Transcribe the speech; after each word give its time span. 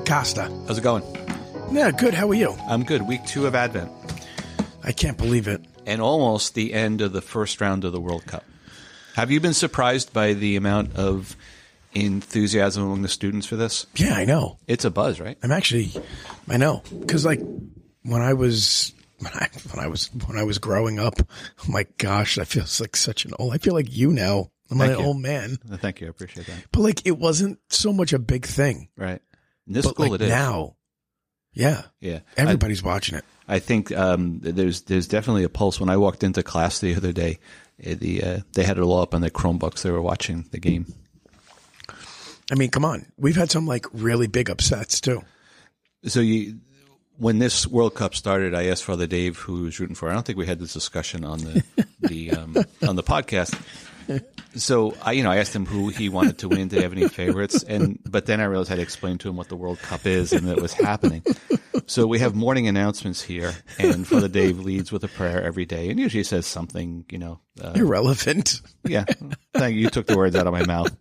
Hey, 0.00 0.06
Costa. 0.06 0.44
How's 0.66 0.78
it 0.78 0.82
going? 0.82 1.02
Yeah, 1.72 1.90
good. 1.90 2.14
How 2.14 2.26
are 2.30 2.34
you? 2.34 2.56
I'm 2.66 2.84
good. 2.84 3.02
Week 3.06 3.22
two 3.26 3.46
of 3.46 3.54
Advent 3.54 3.92
I 4.82 4.92
can't 4.92 5.18
believe 5.18 5.46
it. 5.46 5.62
and 5.86 6.00
almost 6.00 6.54
the 6.54 6.72
end 6.72 7.02
of 7.02 7.12
the 7.12 7.20
first 7.20 7.60
round 7.60 7.84
of 7.84 7.92
the 7.92 8.00
World 8.00 8.24
Cup. 8.24 8.42
Have 9.16 9.30
you 9.30 9.40
been 9.40 9.52
surprised 9.52 10.14
by 10.14 10.32
the 10.32 10.56
amount 10.56 10.96
of 10.96 11.36
enthusiasm 11.92 12.82
among 12.84 13.02
the 13.02 13.08
students 13.08 13.46
for 13.46 13.56
this? 13.56 13.86
Yeah, 13.94 14.14
I 14.14 14.24
know. 14.24 14.56
It's 14.66 14.86
a 14.86 14.90
buzz, 14.90 15.20
right? 15.20 15.36
I'm 15.42 15.52
actually, 15.52 15.92
I 16.48 16.56
know, 16.56 16.82
because 17.00 17.26
like 17.26 17.40
when 18.02 18.22
I 18.22 18.32
was 18.32 18.94
when 19.18 19.32
I 19.34 19.48
when 19.74 19.84
I 19.84 19.88
was 19.88 20.06
when 20.26 20.38
I 20.38 20.44
was 20.44 20.56
growing 20.58 20.98
up, 20.98 21.16
oh 21.20 21.64
my 21.70 21.84
gosh, 21.98 22.38
I 22.38 22.44
feel 22.44 22.64
like 22.80 22.96
such 22.96 23.26
an 23.26 23.32
old. 23.38 23.52
I 23.52 23.58
feel 23.58 23.74
like 23.74 23.94
you 23.94 24.12
now. 24.12 24.50
I'm 24.70 24.78
Thank 24.78 24.92
an 24.94 25.00
you. 25.00 25.04
old 25.04 25.18
man, 25.20 25.58
Thank 25.66 26.00
you. 26.00 26.06
I 26.06 26.10
appreciate 26.10 26.46
that. 26.46 26.64
but 26.72 26.80
like 26.80 27.04
it 27.06 27.18
wasn't 27.18 27.58
so 27.68 27.92
much 27.92 28.14
a 28.14 28.18
big 28.18 28.46
thing. 28.46 28.88
Right. 28.96 29.20
In 29.70 29.74
this 29.74 29.86
But 29.86 29.94
school, 29.94 30.10
like 30.10 30.20
it 30.20 30.24
is. 30.24 30.30
now, 30.30 30.74
yeah, 31.52 31.82
yeah. 32.00 32.20
everybody's 32.36 32.82
watching 32.82 33.16
it. 33.16 33.24
I, 33.46 33.54
I 33.54 33.58
think 33.60 33.92
um, 33.92 34.40
there's 34.40 34.80
there's 34.80 35.06
definitely 35.06 35.44
a 35.44 35.48
pulse. 35.48 35.78
When 35.78 35.88
I 35.88 35.96
walked 35.96 36.24
into 36.24 36.42
class 36.42 36.80
the 36.80 36.96
other 36.96 37.12
day, 37.12 37.38
eh, 37.80 37.94
the 37.94 38.24
uh, 38.24 38.38
they 38.54 38.64
had 38.64 38.78
it 38.78 38.80
all 38.80 38.98
up 38.98 39.14
on 39.14 39.20
their 39.20 39.30
Chromebooks. 39.30 39.82
They 39.82 39.92
were 39.92 40.02
watching 40.02 40.46
the 40.50 40.58
game. 40.58 40.92
I 42.50 42.56
mean, 42.56 42.70
come 42.70 42.84
on, 42.84 43.06
we've 43.16 43.36
had 43.36 43.52
some 43.52 43.64
like 43.64 43.86
really 43.92 44.26
big 44.26 44.50
upsets 44.50 45.00
too. 45.00 45.22
So 46.04 46.18
you, 46.18 46.58
when 47.16 47.38
this 47.38 47.64
World 47.64 47.94
Cup 47.94 48.16
started, 48.16 48.56
I 48.56 48.66
asked 48.66 48.82
Father 48.82 49.06
Dave 49.06 49.38
who 49.38 49.62
was 49.62 49.78
rooting 49.78 49.94
for. 49.94 50.10
I 50.10 50.14
don't 50.14 50.26
think 50.26 50.36
we 50.36 50.46
had 50.46 50.58
this 50.58 50.72
discussion 50.72 51.24
on 51.24 51.38
the 51.38 51.64
the 52.00 52.32
um, 52.32 52.56
on 52.88 52.96
the 52.96 53.04
podcast. 53.04 53.54
So 54.56 54.94
I, 55.02 55.12
you 55.12 55.22
know, 55.22 55.30
I 55.30 55.36
asked 55.36 55.54
him 55.54 55.64
who 55.66 55.88
he 55.88 56.08
wanted 56.08 56.38
to 56.38 56.48
win. 56.48 56.68
Did 56.68 56.76
he 56.76 56.82
have 56.82 56.92
any 56.92 57.06
favorites? 57.08 57.62
And 57.62 57.98
but 58.04 58.26
then 58.26 58.40
I 58.40 58.44
realized 58.44 58.70
I 58.70 58.72
had 58.72 58.76
to 58.76 58.82
explain 58.82 59.18
to 59.18 59.28
him 59.28 59.36
what 59.36 59.48
the 59.48 59.56
World 59.56 59.78
Cup 59.78 60.06
is 60.06 60.32
and 60.32 60.46
that 60.48 60.58
it 60.58 60.62
was 60.62 60.72
happening. 60.72 61.22
So 61.86 62.06
we 62.06 62.18
have 62.20 62.34
morning 62.34 62.68
announcements 62.68 63.20
here, 63.20 63.52
and 63.78 64.06
Father 64.06 64.28
Dave 64.28 64.60
leads 64.60 64.92
with 64.92 65.02
a 65.02 65.08
prayer 65.08 65.42
every 65.42 65.66
day, 65.66 65.90
and 65.90 65.98
usually 65.98 66.22
says 66.22 66.46
something, 66.46 67.04
you 67.10 67.18
know, 67.18 67.40
uh, 67.60 67.72
Irrelevant. 67.74 68.60
yeah. 68.84 69.04
Thank 69.54 69.74
you. 69.74 69.82
You 69.82 69.90
took 69.90 70.06
the 70.06 70.16
words 70.16 70.36
out 70.36 70.46
of 70.46 70.52
my 70.52 70.64
mouth. 70.64 70.94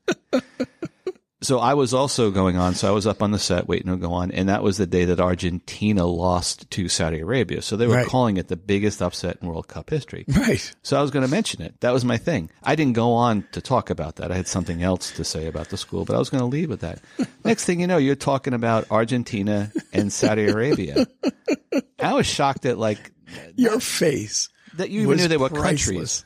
So 1.42 1.60
I 1.60 1.74
was 1.74 1.94
also 1.94 2.32
going 2.32 2.58
on. 2.58 2.76
So 2.76 2.88
I 2.90 2.92
was 2.92 3.08
up 3.08 3.22
on 3.24 3.32
the 3.32 3.40
set 3.40 3.66
waiting 3.68 3.90
to 3.90 3.96
go 3.98 4.12
on. 4.12 4.30
And 4.32 4.50
that 4.50 4.62
was 4.62 4.78
the 4.78 4.86
day 4.86 5.06
that 5.06 5.22
Argentina 5.22 6.06
lost 6.06 6.70
to 6.72 6.90
Saudi 6.90 7.20
Arabia. 7.20 7.62
So 7.62 7.78
they 7.78 7.88
were 7.88 7.96
Right. 7.96 8.06
calling 8.08 8.36
it 8.36 8.50
the 8.50 8.58
biggest 8.58 9.02
upset 9.02 9.38
in 9.42 9.48
World 9.48 9.70
Cup 9.70 9.90
history. 9.90 10.26
Right. 10.28 10.76
So 10.84 10.98
I 11.00 11.02
was 11.02 11.12
going 11.12 11.26
to 11.26 11.32
mention 11.32 11.62
it. 11.62 11.80
That 11.80 11.94
was 11.94 12.04
my 12.04 12.18
thing. 12.18 12.50
I 12.62 12.76
didn't 12.76 12.94
go 12.94 13.14
on 13.14 13.46
to 13.54 13.62
talk 13.62 13.90
about 13.90 14.18
that. 14.18 14.32
I 14.32 14.36
had 14.36 14.48
something 14.48 14.84
else 14.84 15.12
to 15.14 15.24
say 15.24 15.48
about 15.48 15.70
the 15.70 15.78
school, 15.78 16.04
but 16.04 16.16
I 16.16 16.20
was 16.20 16.30
going 16.30 16.42
to 16.42 16.46
leave 16.48 16.70
with 16.70 16.82
that. 16.82 17.00
Next 17.46 17.64
thing 17.64 17.80
you 17.80 17.88
know, 17.88 17.98
you're 17.98 18.16
talking 18.16 18.54
about 18.54 18.92
Argentina 18.92 19.72
and 19.94 20.12
Saudi 20.12 20.46
Arabia. 20.48 21.06
I 22.00 22.14
was 22.16 22.26
shocked 22.26 22.66
at 22.66 22.78
like 22.78 23.12
Your 23.56 23.80
face. 23.80 24.50
that 24.76 24.90
you 24.90 25.04
even 25.04 25.16
knew 25.18 25.28
they 25.30 25.38
were 25.38 25.50
priceless. 25.50 26.24
countries. 26.24 26.26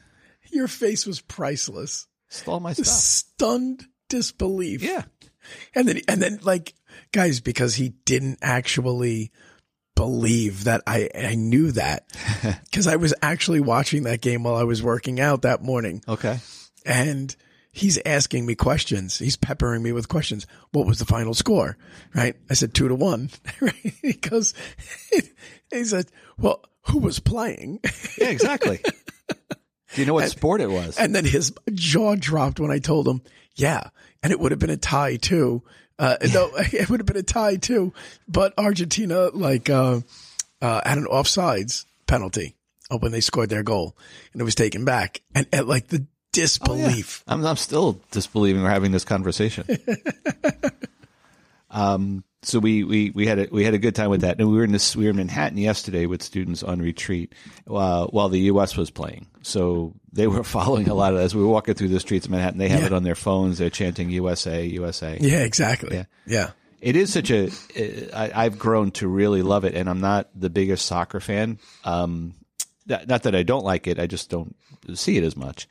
Your 0.52 0.68
face 0.68 1.06
was 1.06 1.22
priceless. 1.22 2.08
Stole 2.30 2.60
my 2.60 2.74
stuff. 2.74 2.88
Stunned 2.88 3.86
disbelief. 4.10 4.82
Yeah. 4.82 5.04
And 5.76 5.88
then, 5.88 6.02
and 6.08 6.22
then, 6.22 6.40
like, 6.44 6.74
guys, 7.12 7.40
because 7.40 7.76
he 7.76 7.90
didn't 8.06 8.40
actually 8.42 9.32
believe 9.96 10.64
that 10.64 10.82
I, 10.88 11.10
I 11.16 11.36
knew 11.36 11.72
that 11.74 12.06
because 12.66 12.88
I 12.88 12.96
was 12.96 13.14
actually 13.22 13.60
watching 13.60 14.04
that 14.04 14.22
game 14.22 14.44
while 14.44 14.56
I 14.56 14.64
was 14.64 14.82
working 14.82 15.20
out 15.20 15.44
that 15.44 15.62
morning. 15.62 16.02
Okay. 16.08 16.40
And 16.86 17.36
he's 17.72 18.00
asking 18.06 18.46
me 18.46 18.56
questions. 18.56 19.18
He's 19.20 19.36
peppering 19.36 19.84
me 19.84 19.92
with 19.92 20.08
questions. 20.08 20.48
What 20.72 20.88
was 20.88 21.00
the 21.00 21.06
final 21.06 21.34
score? 21.34 21.78
Right. 22.16 22.36
I 22.50 22.54
said 22.54 22.74
two 22.74 22.88
to 22.88 22.96
one. 22.96 23.30
Right. 23.62 23.94
He 24.02 24.14
goes, 24.14 24.54
he 25.72 25.84
said, 25.86 26.08
well, 26.38 26.64
who 26.88 27.00
was 27.00 27.20
playing? 27.20 27.80
Yeah, 28.18 28.30
exactly. 28.30 28.80
Do 29.94 30.02
you 30.02 30.06
know 30.06 30.16
what 30.16 30.30
sport 30.30 30.60
it 30.60 30.70
was? 30.70 30.98
And 30.98 31.16
then 31.16 31.24
his 31.24 31.54
jaw 31.74 32.16
dropped 32.16 32.60
when 32.60 32.72
I 32.72 32.80
told 32.80 33.08
him, 33.08 33.22
yeah. 33.56 33.90
And 34.22 34.32
it 34.32 34.40
would 34.40 34.52
have 34.52 34.60
been 34.60 34.70
a 34.70 34.78
tie 34.78 35.18
too. 35.18 35.64
Uh, 36.00 36.18
no, 36.34 36.52
it 36.58 36.90
would 36.90 37.00
have 37.00 37.08
been 37.08 37.18
a 37.18 37.24
tie 37.24 37.58
too, 37.58 37.94
but 38.28 38.54
Argentina, 38.58 39.30
like, 39.34 39.70
uh, 39.70 40.02
uh, 40.62 40.82
had 40.86 40.98
an 40.98 41.06
offsides 41.06 41.86
penalty 42.08 42.56
uh, 42.90 42.98
when 42.98 43.12
they 43.12 43.22
scored 43.22 43.50
their 43.50 43.64
goal 43.64 43.96
and 44.32 44.42
it 44.42 44.46
was 44.46 44.56
taken 44.56 44.86
back. 44.86 45.22
And, 45.36 45.48
and 45.52 45.68
like 45.68 45.88
the 45.88 46.06
disbelief. 46.32 47.24
I'm, 47.28 47.46
I'm 47.46 47.58
still 47.58 48.02
disbelieving 48.12 48.64
we're 48.64 48.70
having 48.70 48.92
this 48.92 49.06
conversation. 49.06 49.66
um, 51.74 52.24
so 52.44 52.60
we, 52.60 52.84
we, 52.84 53.10
we 53.12 53.26
had 53.26 53.40
a, 53.40 53.48
we 53.52 53.64
had 53.64 53.74
a 53.74 53.78
good 53.78 53.96
time 53.96 54.10
with 54.10 54.22
that, 54.22 54.38
and 54.40 54.50
we 54.50 54.56
were 54.58 54.64
in 54.66 54.72
this 54.74 54.96
we 54.96 55.06
were 55.06 55.10
in 55.12 55.16
Manhattan 55.16 55.58
yesterday 55.58 56.06
with 56.06 56.22
students 56.22 56.62
on 56.64 56.80
retreat 56.82 57.34
uh, 57.70 58.06
while 58.08 58.30
the 58.30 58.40
U.S. 58.42 58.76
was 58.78 58.90
playing. 58.90 59.28
So 59.44 59.94
they 60.12 60.28
were 60.28 60.44
following 60.58 60.90
a 60.90 60.94
lot 60.94 61.14
of 61.14 61.20
as 61.20 61.34
we 61.34 61.42
were 61.42 61.48
walking 61.48 61.74
through 61.76 61.88
the 61.90 62.00
streets 62.02 62.26
of 62.26 62.32
Manhattan. 62.32 62.60
They 62.60 62.70
have 62.70 62.82
Yeah. 62.82 62.86
it 62.88 62.94
on 62.94 63.04
their 63.04 63.16
phones. 63.16 63.58
They're 63.58 63.70
chanting 63.70 64.10
USA, 64.10 64.66
USA. 64.66 65.18
Yeah, 65.22 65.40
exactly. 65.44 65.96
Yeah. 65.96 66.06
Yeah. 66.28 66.50
It 66.82 66.98
is 66.98 67.14
such 67.14 67.32
a. 67.32 67.50
I, 68.14 68.44
I've 68.46 68.60
grown 68.60 68.92
to 68.92 69.08
really 69.08 69.42
love 69.42 69.64
it, 69.64 69.74
and 69.74 69.90
I'm 69.90 70.02
not 70.02 70.30
the 70.36 70.50
biggest 70.50 70.86
soccer 70.86 71.22
fan. 71.22 71.60
Um, 71.86 72.36
not 72.86 73.24
that 73.24 73.34
I 73.36 73.44
don't 73.44 73.64
like 73.64 73.88
it, 73.88 74.00
I 74.00 74.06
just 74.08 74.30
don't 74.30 74.54
see 74.96 75.16
it 75.16 75.24
as 75.24 75.38
much. 75.38 75.70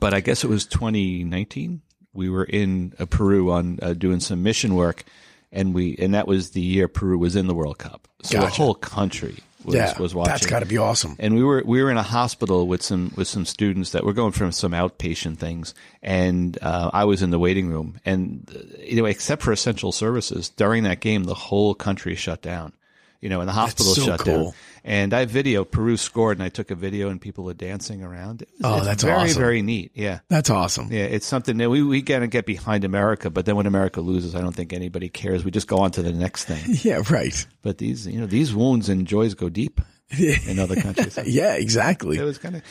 But 0.00 0.14
I 0.14 0.20
guess 0.20 0.42
it 0.42 0.48
was 0.48 0.64
2019. 0.66 1.82
We 2.18 2.28
were 2.28 2.44
in 2.44 2.94
uh, 2.98 3.06
Peru 3.06 3.52
on 3.52 3.78
uh, 3.80 3.94
doing 3.94 4.18
some 4.18 4.42
mission 4.42 4.74
work, 4.74 5.04
and 5.52 5.72
we 5.72 5.96
and 5.98 6.14
that 6.14 6.26
was 6.26 6.50
the 6.50 6.60
year 6.60 6.88
Peru 6.88 7.16
was 7.16 7.36
in 7.36 7.46
the 7.46 7.54
World 7.54 7.78
Cup. 7.78 8.08
So 8.24 8.40
the 8.40 8.48
whole 8.48 8.74
country 8.74 9.36
was, 9.64 9.74
yeah. 9.76 9.98
was 10.00 10.16
watching 10.16 10.32
That's 10.32 10.46
got 10.46 10.60
to 10.60 10.66
be 10.66 10.78
awesome. 10.78 11.14
and 11.20 11.36
we 11.36 11.44
were 11.44 11.62
we 11.64 11.80
were 11.80 11.92
in 11.92 11.96
a 11.96 12.02
hospital 12.02 12.66
with 12.66 12.82
some 12.82 13.12
with 13.14 13.28
some 13.28 13.44
students 13.44 13.92
that 13.92 14.04
were 14.04 14.12
going 14.12 14.32
from 14.32 14.50
some 14.50 14.72
outpatient 14.72 15.38
things, 15.38 15.74
and 16.02 16.58
uh, 16.60 16.90
I 16.92 17.04
was 17.04 17.22
in 17.22 17.30
the 17.30 17.38
waiting 17.38 17.68
room, 17.68 18.00
and 18.04 18.50
uh, 18.52 18.82
you 18.82 19.06
except 19.06 19.42
for 19.42 19.52
essential 19.52 19.92
services, 19.92 20.48
during 20.48 20.82
that 20.82 20.98
game, 20.98 21.22
the 21.22 21.34
whole 21.34 21.72
country 21.72 22.16
shut 22.16 22.42
down. 22.42 22.72
You 23.20 23.28
know, 23.28 23.40
and 23.40 23.48
the 23.48 23.52
hospital 23.52 23.94
so 23.94 24.04
shut 24.04 24.20
cool. 24.20 24.44
down. 24.44 24.52
And 24.84 25.12
I 25.12 25.24
video 25.24 25.64
Peru 25.64 25.96
scored, 25.96 26.38
and 26.38 26.44
I 26.44 26.48
took 26.50 26.70
a 26.70 26.76
video, 26.76 27.08
and 27.08 27.20
people 27.20 27.50
are 27.50 27.54
dancing 27.54 28.02
around. 28.02 28.42
It 28.42 28.48
was- 28.60 28.82
Oh, 28.82 28.84
that's 28.84 29.02
very 29.02 29.16
awesome. 29.30 29.40
very 29.42 29.60
neat. 29.60 29.90
Yeah. 29.94 30.20
That's 30.28 30.50
awesome. 30.50 30.88
Yeah, 30.92 31.02
it's 31.04 31.26
something 31.26 31.56
that 31.58 31.68
we 31.68 31.82
we 31.82 32.00
gotta 32.00 32.28
get 32.28 32.46
behind 32.46 32.84
America, 32.84 33.28
but 33.28 33.44
then 33.44 33.56
when 33.56 33.66
America 33.66 34.00
loses, 34.00 34.34
I 34.36 34.40
don't 34.40 34.54
think 34.54 34.72
anybody 34.72 35.08
cares. 35.08 35.44
We 35.44 35.50
just 35.50 35.66
go 35.66 35.78
on 35.78 35.90
to 35.92 36.02
the 36.02 36.12
next 36.12 36.44
thing. 36.44 36.62
Yeah, 36.84 37.02
right. 37.10 37.44
But 37.62 37.78
these, 37.78 38.06
you 38.06 38.20
know, 38.20 38.26
these 38.26 38.54
wounds 38.54 38.88
and 38.88 39.04
joys 39.06 39.34
go 39.34 39.48
deep 39.48 39.80
in 40.46 40.58
other 40.60 40.76
countries. 40.76 41.18
Yeah, 41.26 41.54
exactly. 41.54 42.18
It 42.18 42.22
was 42.22 42.38
kind 42.38 42.56
of. 42.56 42.62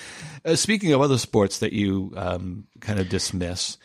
Uh, 0.45 0.55
speaking 0.55 0.93
of 0.93 1.01
other 1.01 1.17
sports 1.17 1.59
that 1.59 1.73
you 1.73 2.13
um, 2.15 2.67
kind 2.79 2.99
of 2.99 3.09
dismiss, 3.09 3.77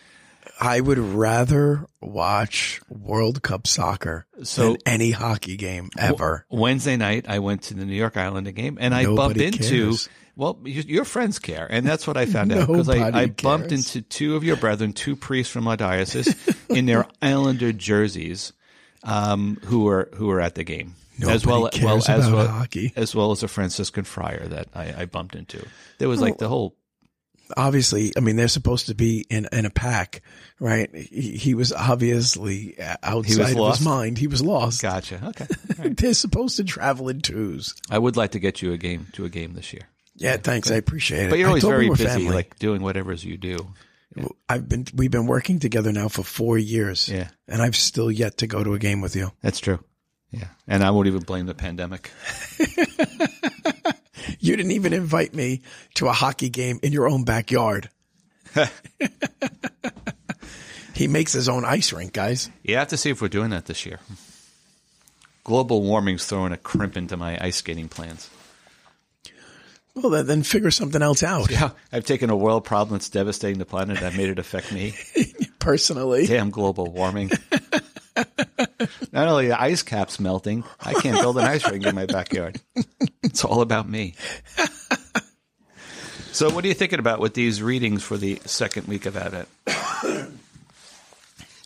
I 0.60 0.80
would 0.80 0.98
rather 0.98 1.86
watch 2.00 2.80
World 2.88 3.42
Cup 3.42 3.66
soccer 3.66 4.26
So- 4.42 4.72
than 4.72 4.76
any 4.86 5.10
hockey 5.12 5.56
game 5.56 5.90
ever. 5.98 6.46
Wednesday 6.50 6.96
night 6.96 7.26
I 7.28 7.38
went 7.40 7.62
to 7.64 7.74
the 7.74 7.84
New 7.84 7.94
York 7.94 8.16
Islander 8.16 8.52
game 8.52 8.78
and 8.80 8.94
I 8.94 9.06
bumped 9.06 9.40
into. 9.40 9.86
cares. 9.90 10.08
Well, 10.34 10.58
your 10.64 11.04
friends 11.04 11.38
care, 11.38 11.66
and 11.70 11.86
that's 11.86 12.06
what 12.06 12.16
I 12.16 12.24
found 12.24 12.52
out 12.52 12.66
because 12.66 12.88
I, 12.88 13.08
I 13.22 13.26
bumped 13.26 13.68
cares. 13.68 13.94
into 13.94 14.00
two 14.08 14.34
of 14.34 14.42
your 14.42 14.56
brethren, 14.56 14.94
two 14.94 15.14
priests 15.14 15.52
from 15.52 15.68
our 15.68 15.76
diocese, 15.76 16.34
in 16.70 16.86
their 16.86 17.06
Islander 17.20 17.70
jerseys, 17.72 18.54
um, 19.04 19.58
who 19.64 19.80
were 19.84 20.08
who 20.14 20.28
were 20.28 20.40
at 20.40 20.54
the 20.54 20.64
game, 20.64 20.94
as 21.22 21.44
well 21.44 21.64
Nobody 21.64 21.84
well 21.84 21.96
as 21.98 22.08
about 22.08 22.32
well 22.32 22.48
hockey. 22.48 22.94
as 22.96 23.14
well 23.14 23.32
as 23.32 23.42
a 23.42 23.48
Franciscan 23.48 24.04
friar 24.04 24.46
that 24.48 24.68
I, 24.74 25.02
I 25.02 25.04
bumped 25.04 25.34
into. 25.34 25.66
There 25.98 26.08
was 26.08 26.22
like 26.22 26.38
the 26.38 26.48
whole 26.48 26.74
Obviously, 27.56 28.12
I 28.16 28.20
mean, 28.20 28.36
they're 28.36 28.48
supposed 28.48 28.86
to 28.86 28.94
be 28.94 29.24
in, 29.30 29.48
in 29.52 29.66
a 29.66 29.70
pack, 29.70 30.22
right? 30.60 30.94
He, 30.94 31.36
he 31.36 31.54
was 31.54 31.72
obviously 31.72 32.78
uh, 32.80 32.96
outside 33.02 33.52
of 33.52 33.56
lost? 33.56 33.78
his 33.78 33.86
mind. 33.86 34.18
He 34.18 34.26
was 34.26 34.42
lost. 34.42 34.82
gotcha. 34.82 35.20
Okay, 35.32 35.46
They're 35.90 36.14
supposed 36.14 36.56
to 36.58 36.64
travel 36.64 37.08
in 37.08 37.20
twos. 37.20 37.74
I 37.90 37.98
would 37.98 38.16
like 38.16 38.32
to 38.32 38.38
get 38.38 38.62
you 38.62 38.72
a 38.72 38.78
game 38.78 39.06
to 39.12 39.24
a 39.24 39.28
game 39.28 39.54
this 39.54 39.72
year. 39.72 39.82
Yeah, 40.16 40.36
thanks. 40.36 40.70
I 40.70 40.74
appreciate 40.76 41.26
it. 41.26 41.30
But 41.30 41.38
you're 41.38 41.48
always 41.48 41.64
very 41.64 41.88
busy, 41.88 42.04
family. 42.04 42.28
like 42.34 42.58
doing 42.58 42.82
whatever 42.82 43.12
you 43.14 43.36
do. 43.36 43.56
I've 44.48 44.68
been, 44.68 44.86
we've 44.94 45.10
been 45.10 45.26
working 45.26 45.58
together 45.58 45.90
now 45.90 46.08
for 46.08 46.22
four 46.22 46.58
years. 46.58 47.08
Yeah. 47.08 47.28
And 47.48 47.62
I've 47.62 47.76
still 47.76 48.10
yet 48.10 48.38
to 48.38 48.46
go 48.46 48.62
to 48.62 48.74
a 48.74 48.78
game 48.78 49.00
with 49.00 49.16
you. 49.16 49.32
That's 49.40 49.58
true. 49.58 49.78
Yeah, 50.32 50.48
and 50.66 50.82
I 50.82 50.90
won't 50.90 51.08
even 51.08 51.20
blame 51.20 51.44
the 51.44 51.54
pandemic. 51.54 52.10
You 54.42 54.56
didn't 54.56 54.72
even 54.72 54.92
invite 54.92 55.32
me 55.34 55.62
to 55.94 56.08
a 56.08 56.12
hockey 56.12 56.50
game 56.50 56.80
in 56.82 56.92
your 56.92 57.08
own 57.08 57.22
backyard. 57.22 57.88
he 60.94 61.06
makes 61.06 61.32
his 61.32 61.48
own 61.48 61.64
ice 61.64 61.92
rink, 61.92 62.12
guys. 62.12 62.50
You 62.64 62.74
have 62.74 62.88
to 62.88 62.96
see 62.96 63.10
if 63.10 63.22
we're 63.22 63.28
doing 63.28 63.50
that 63.50 63.66
this 63.66 63.86
year. 63.86 64.00
Global 65.44 65.80
warming's 65.82 66.26
throwing 66.26 66.50
a 66.50 66.56
crimp 66.56 66.96
into 66.96 67.16
my 67.16 67.38
ice 67.40 67.58
skating 67.58 67.88
plans. 67.88 68.30
Well, 69.94 70.24
then, 70.24 70.42
figure 70.42 70.72
something 70.72 71.02
else 71.02 71.22
out. 71.22 71.48
Yeah, 71.48 71.70
I've 71.92 72.04
taken 72.04 72.28
a 72.28 72.36
world 72.36 72.64
problem 72.64 72.98
that's 72.98 73.10
devastating 73.10 73.60
the 73.60 73.64
planet. 73.64 74.02
I've 74.02 74.16
made 74.16 74.28
it 74.28 74.40
affect 74.40 74.72
me. 74.72 74.94
Personally, 75.60 76.26
Damn 76.26 76.50
global 76.50 76.90
warming. 76.90 77.30
Not 79.12 79.28
only 79.28 79.46
the 79.46 79.60
ice 79.60 79.84
caps 79.84 80.18
melting, 80.18 80.64
I 80.80 80.94
can't 80.94 81.20
build 81.20 81.38
an 81.38 81.44
ice 81.44 81.70
rink 81.70 81.86
in 81.86 81.94
my 81.94 82.06
backyard. 82.06 82.60
It's 83.24 83.44
all 83.44 83.60
about 83.60 83.88
me. 83.88 84.14
So, 86.32 86.48
what 86.48 86.64
are 86.64 86.68
you 86.68 86.72
thinking 86.72 86.98
about 86.98 87.20
with 87.20 87.34
these 87.34 87.60
readings 87.60 88.02
for 88.02 88.16
the 88.16 88.40
second 88.46 88.88
week 88.88 89.04
of 89.06 89.16
Advent? 89.16 89.48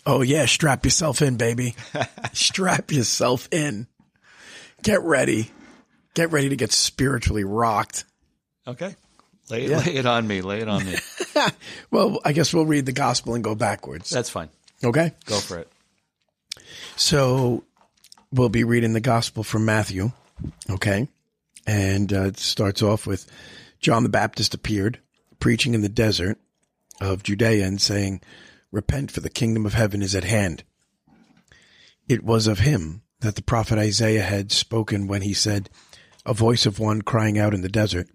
Oh 0.08 0.22
yeah, 0.22 0.46
strap 0.46 0.84
yourself 0.84 1.20
in, 1.20 1.36
baby. 1.36 1.74
strap 2.32 2.92
yourself 2.92 3.48
in. 3.50 3.88
Get 4.84 5.02
ready. 5.02 5.50
Get 6.14 6.30
ready 6.30 6.48
to 6.50 6.54
get 6.56 6.70
spiritually 6.70 7.42
rocked. 7.42 8.04
Okay. 8.68 8.94
Lay, 9.50 9.66
lay 9.66 9.96
it 9.96 10.06
on 10.06 10.28
me. 10.28 10.42
Lay 10.42 10.60
it 10.60 10.68
on 10.68 10.86
me. 10.86 10.94
Well, 11.90 12.20
I 12.24 12.32
guess 12.32 12.54
we'll 12.54 12.66
read 12.66 12.86
the 12.86 12.92
gospel 12.92 13.34
and 13.34 13.42
go 13.42 13.56
backwards. 13.56 14.08
That's 14.08 14.30
fine. 14.30 14.48
Okay. 14.84 15.12
Go 15.24 15.38
for 15.38 15.58
it. 15.58 15.68
So 16.94 17.64
we'll 18.32 18.48
be 18.48 18.62
reading 18.62 18.92
the 18.92 19.00
gospel 19.00 19.42
from 19.42 19.64
Matthew. 19.64 20.12
Okay. 20.70 21.08
And 21.66 22.12
uh, 22.12 22.26
it 22.26 22.38
starts 22.38 22.82
off 22.82 23.06
with 23.06 23.26
John 23.80 24.02
the 24.02 24.08
Baptist 24.08 24.54
appeared, 24.54 25.00
preaching 25.40 25.74
in 25.74 25.82
the 25.82 25.88
desert 25.88 26.38
of 27.00 27.22
Judea 27.22 27.66
and 27.66 27.80
saying, 27.80 28.20
Repent, 28.70 29.10
for 29.10 29.20
the 29.20 29.30
kingdom 29.30 29.66
of 29.66 29.74
heaven 29.74 30.02
is 30.02 30.14
at 30.14 30.24
hand. 30.24 30.64
It 32.08 32.22
was 32.22 32.46
of 32.46 32.60
him 32.60 33.02
that 33.20 33.34
the 33.34 33.42
prophet 33.42 33.78
Isaiah 33.78 34.22
had 34.22 34.52
spoken 34.52 35.06
when 35.06 35.22
he 35.22 35.34
said, 35.34 35.70
A 36.24 36.34
voice 36.34 36.66
of 36.66 36.78
one 36.78 37.02
crying 37.02 37.38
out 37.38 37.54
in 37.54 37.62
the 37.62 37.68
desert, 37.68 38.08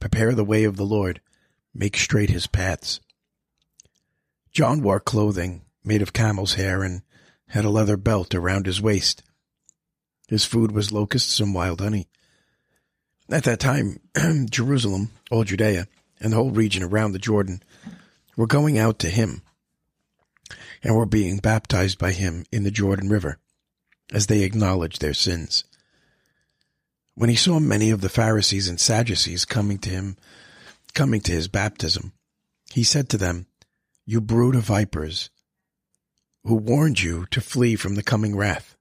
Prepare 0.00 0.34
the 0.34 0.44
way 0.44 0.64
of 0.64 0.76
the 0.76 0.84
Lord, 0.86 1.20
make 1.74 1.96
straight 1.96 2.30
his 2.30 2.46
paths. 2.46 3.00
John 4.52 4.82
wore 4.82 5.00
clothing 5.00 5.62
made 5.84 6.02
of 6.02 6.12
camel's 6.12 6.54
hair 6.54 6.82
and 6.82 7.02
had 7.48 7.64
a 7.64 7.70
leather 7.70 7.96
belt 7.96 8.34
around 8.34 8.66
his 8.66 8.80
waist. 8.80 9.22
His 10.28 10.44
food 10.44 10.72
was 10.72 10.92
locusts 10.92 11.38
and 11.38 11.54
wild 11.54 11.80
honey. 11.80 12.08
At 13.30 13.44
that 13.44 13.60
time, 13.60 14.00
Jerusalem, 14.50 15.10
all 15.30 15.44
Judea, 15.44 15.88
and 16.20 16.32
the 16.32 16.36
whole 16.36 16.52
region 16.52 16.82
around 16.82 17.12
the 17.12 17.18
Jordan 17.18 17.62
were 18.36 18.46
going 18.46 18.78
out 18.78 18.98
to 19.00 19.10
him 19.10 19.42
and 20.82 20.94
were 20.94 21.06
being 21.06 21.38
baptized 21.38 21.98
by 21.98 22.12
him 22.12 22.44
in 22.52 22.62
the 22.62 22.70
Jordan 22.70 23.08
River 23.08 23.38
as 24.12 24.26
they 24.26 24.42
acknowledged 24.42 25.00
their 25.00 25.14
sins. 25.14 25.64
When 27.14 27.30
he 27.30 27.36
saw 27.36 27.58
many 27.58 27.90
of 27.90 28.00
the 28.00 28.08
Pharisees 28.08 28.68
and 28.68 28.78
Sadducees 28.78 29.44
coming 29.44 29.78
to 29.78 29.90
him, 29.90 30.16
coming 30.94 31.20
to 31.22 31.32
his 31.32 31.48
baptism, 31.48 32.12
he 32.72 32.84
said 32.84 33.08
to 33.08 33.16
them, 33.16 33.46
You 34.04 34.20
brood 34.20 34.54
of 34.54 34.64
vipers, 34.64 35.30
who 36.44 36.54
warned 36.54 37.02
you 37.02 37.26
to 37.32 37.40
flee 37.40 37.74
from 37.74 37.96
the 37.96 38.02
coming 38.02 38.36
wrath. 38.36 38.76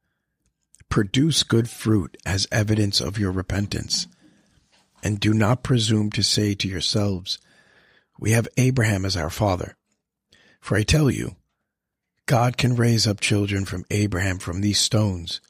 Produce 0.90 1.44
good 1.44 1.70
fruit 1.70 2.16
as 2.26 2.48
evidence 2.52 3.02
of 3.02 3.18
your 3.18 3.32
repentance. 3.32 4.08
And 5.06 5.20
do 5.20 5.36
not 5.36 5.62
presume 5.62 6.10
to 6.14 6.24
say 6.24 6.56
to 6.56 6.68
yourselves, 6.68 7.38
We 8.18 8.32
have 8.32 8.48
Abraham 8.58 9.06
as 9.06 9.16
our 9.16 9.30
father. 9.30 9.78
For 10.60 10.76
I 10.76 10.82
tell 10.82 11.12
you, 11.12 11.36
God 12.26 12.58
can 12.58 12.76
raise 12.76 13.06
up 13.06 13.20
children 13.20 13.66
from 13.66 13.86
Abraham 13.92 14.40
from 14.40 14.62
these 14.62 14.80
stones. 14.80 15.42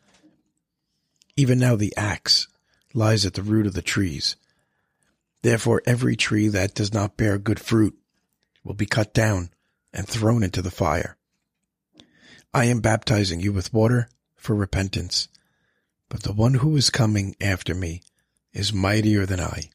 Even 1.38 1.58
now 1.58 1.78
the 1.78 1.96
axe 1.96 2.50
lies 2.94 3.26
at 3.26 3.36
the 3.36 3.42
root 3.42 3.66
of 3.66 3.76
the 3.76 3.82
trees. 3.82 4.36
Therefore 5.42 5.82
every 5.86 6.18
tree 6.18 6.50
that 6.50 6.76
does 6.76 6.94
not 6.94 7.16
bear 7.16 7.38
good 7.38 7.62
fruit 7.62 7.98
will 8.66 8.74
be 8.74 8.86
cut 8.86 9.14
down 9.14 9.52
and 9.94 10.06
thrown 10.06 10.44
into 10.44 10.62
the 10.62 10.70
fire. 10.70 11.16
I 12.54 12.66
am 12.66 12.82
baptizing 12.82 13.40
you 13.40 13.54
with 13.54 13.74
water 13.74 14.10
for 14.36 14.54
repentance, 14.54 15.30
but 16.10 16.24
the 16.24 16.34
one 16.34 16.56
who 16.56 16.76
is 16.76 16.90
coming 16.90 17.38
after 17.40 17.74
me 17.74 18.02
is 18.56 18.74
mightier 18.74 19.26
than 19.26 19.40
I. 19.40 19.70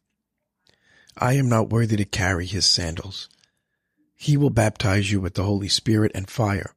I 1.17 1.35
am 1.35 1.49
not 1.49 1.71
worthy 1.71 1.97
to 1.99 2.05
carry 2.05 2.47
his 2.47 2.65
sandals. 2.65 3.29
He 4.17 4.37
will 4.37 4.51
baptize 4.51 5.13
you 5.13 5.21
with 5.21 5.35
the 5.35 5.45
Holy 5.45 5.69
Spirit 5.69 6.13
and 6.15 6.29
fire. 6.29 6.75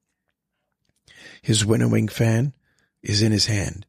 His 1.42 1.66
winnowing 1.66 2.10
fan 2.10 2.54
is 3.02 3.22
in 3.22 3.32
his 3.32 3.46
hand, 3.46 3.86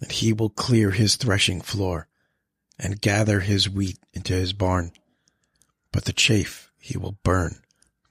and 0.00 0.10
he 0.10 0.32
will 0.32 0.50
clear 0.50 0.92
his 0.92 1.16
threshing 1.16 1.60
floor 1.60 2.08
and 2.78 3.00
gather 3.00 3.40
his 3.40 3.68
wheat 3.68 3.98
into 4.12 4.32
his 4.32 4.52
barn, 4.52 4.92
but 5.92 6.04
the 6.04 6.12
chaff 6.12 6.70
he 6.78 6.96
will 6.96 7.18
burn 7.24 7.60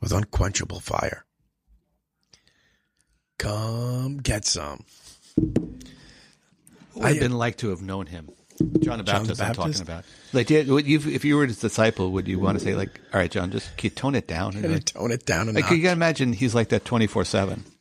with 0.01 0.11
unquenchable 0.11 0.81
fire. 0.81 1.25
Come 3.37 4.17
get 4.17 4.45
some. 4.45 4.85
Have 7.01 7.19
been 7.19 7.37
like 7.37 7.57
to 7.57 7.69
have 7.69 7.81
known 7.81 8.07
him? 8.07 8.29
John 8.57 8.97
the 8.99 9.03
John 9.03 9.23
the 9.25 9.35
Baptist, 9.35 9.41
I'm 9.41 9.53
talking 9.53 9.81
about. 9.81 10.05
Like, 10.31 10.49
you, 10.49 10.77
if 10.77 11.25
you 11.25 11.37
were 11.37 11.45
his 11.45 11.59
disciple, 11.59 12.11
would 12.11 12.27
you 12.27 12.39
want 12.39 12.57
to 12.57 12.63
say, 12.63 12.75
like, 12.75 12.99
all 13.13 13.19
right, 13.19 13.29
John, 13.31 13.51
just 13.51 13.69
tone 13.95 14.15
it 14.15 14.27
down? 14.27 14.55
And 14.55 14.71
like, 14.71 14.85
tone 14.85 15.11
it 15.11 15.25
down 15.25 15.53
like, 15.53 15.69
you 15.69 15.81
can 15.81 15.91
imagine 15.91 16.33
he's 16.33 16.55
like 16.55 16.69
that 16.69 16.85
24 16.85 17.25
7. 17.25 17.63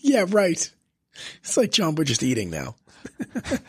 Yeah, 0.00 0.24
right. 0.28 0.70
It's 1.42 1.56
like 1.56 1.72
John, 1.72 1.96
we're 1.96 2.04
just 2.04 2.22
eating 2.22 2.50
now. 2.50 2.76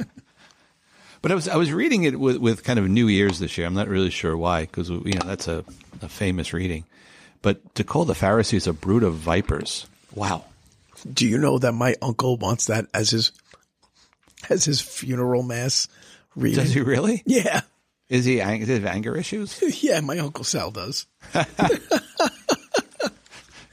But 1.21 1.31
I 1.31 1.35
was 1.35 1.47
I 1.47 1.55
was 1.55 1.71
reading 1.73 2.03
it 2.03 2.19
with, 2.19 2.37
with 2.37 2.63
kind 2.63 2.79
of 2.79 2.87
new 2.87 3.09
ears 3.09 3.39
this 3.39 3.57
year. 3.57 3.65
I'm 3.65 3.73
not 3.73 3.87
really 3.87 4.11
sure 4.11 4.37
why, 4.37 4.61
because 4.61 4.89
you 4.89 5.13
know 5.13 5.25
that's 5.25 5.47
a, 5.47 5.65
a 6.01 6.07
famous 6.07 6.53
reading. 6.53 6.85
But 7.41 7.75
to 7.75 7.83
call 7.83 8.05
the 8.05 8.15
Pharisees 8.15 8.67
a 8.67 8.73
brood 8.73 9.03
of 9.03 9.15
vipers, 9.15 9.87
wow. 10.13 10.45
Do 11.11 11.27
you 11.27 11.37
know 11.37 11.57
that 11.59 11.73
my 11.73 11.95
uncle 12.01 12.37
wants 12.37 12.67
that 12.67 12.87
as 12.93 13.09
his 13.09 13.31
as 14.49 14.63
his 14.63 14.79
funeral 14.79 15.43
mass 15.43 15.87
reading? 16.37 16.63
Does 16.63 16.73
he 16.73 16.81
really? 16.81 17.23
Yeah, 17.25 17.61
Is 18.09 18.23
he 18.25 18.39
ang- 18.39 18.59
does 18.59 18.67
he 18.69 18.73
have 18.75 18.85
anger 18.85 19.17
issues? 19.17 19.59
yeah. 19.83 19.99
My 19.99 20.17
uncle 20.19 20.43
Sal 20.45 20.71
does. 20.71 21.05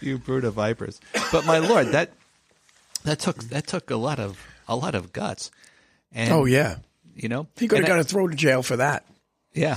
you 0.01 0.19
brood 0.19 0.45
of 0.45 0.55
vipers. 0.55 1.01
But 1.33 1.47
my 1.47 1.59
lord, 1.59 1.89
that 1.89 2.11
that 3.05 3.19
took 3.21 3.39
that 3.45 3.67
took 3.67 3.91
a 3.91 3.97
lot 3.97 4.19
of 4.19 4.39
a 4.69 4.77
lot 4.77 4.95
of 4.95 5.13
guts. 5.13 5.51
And, 6.13 6.33
Oh 6.33 6.45
yeah, 6.45 6.77
you 7.15 7.29
know 7.29 7.47
he 7.57 7.69
could 7.69 7.79
have 7.81 7.89
I- 7.91 7.97
got 7.99 8.07
thrown 8.07 8.31
to 8.31 8.37
jail 8.37 8.63
for 8.63 8.77
that. 8.77 9.05
Yeah. 9.53 9.77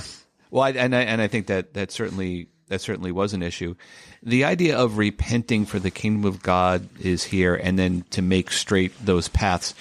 Well, 0.50 0.62
I, 0.62 0.70
and 0.70 0.96
I, 0.96 1.02
and 1.02 1.20
I 1.20 1.28
think 1.28 1.46
that 1.48 1.74
that 1.74 1.92
certainly 1.92 2.48
that 2.68 2.80
certainly 2.80 3.12
was 3.12 3.32
an 3.34 3.42
issue. 3.42 3.74
The 4.22 4.44
idea 4.44 4.76
of 4.78 4.98
repenting 4.98 5.66
for 5.66 5.78
the 5.78 5.90
kingdom 5.90 6.24
of 6.24 6.42
God 6.42 6.88
is 7.00 7.22
here, 7.24 7.54
and 7.54 7.78
then 7.78 8.04
to 8.10 8.22
make 8.22 8.50
straight 8.50 8.92
those 9.04 9.28
paths. 9.28 9.74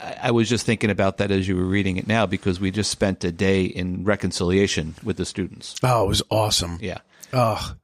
I, 0.00 0.30
was 0.30 0.48
just 0.48 0.66
thinking 0.66 0.90
about 0.90 1.18
that 1.18 1.30
as 1.30 1.46
you 1.48 1.56
were 1.56 1.64
reading 1.64 1.96
it 1.96 2.06
now 2.06 2.26
because 2.26 2.60
we 2.60 2.70
just 2.70 2.90
spent 2.90 3.24
a 3.24 3.32
day 3.32 3.64
in 3.64 4.04
reconciliation 4.04 4.94
with 5.02 5.16
the 5.16 5.24
students. 5.24 5.76
Oh, 5.82 6.04
it 6.04 6.08
was 6.08 6.22
awesome. 6.30 6.78
Yeah. 6.80 6.98
Oh, 7.32 7.74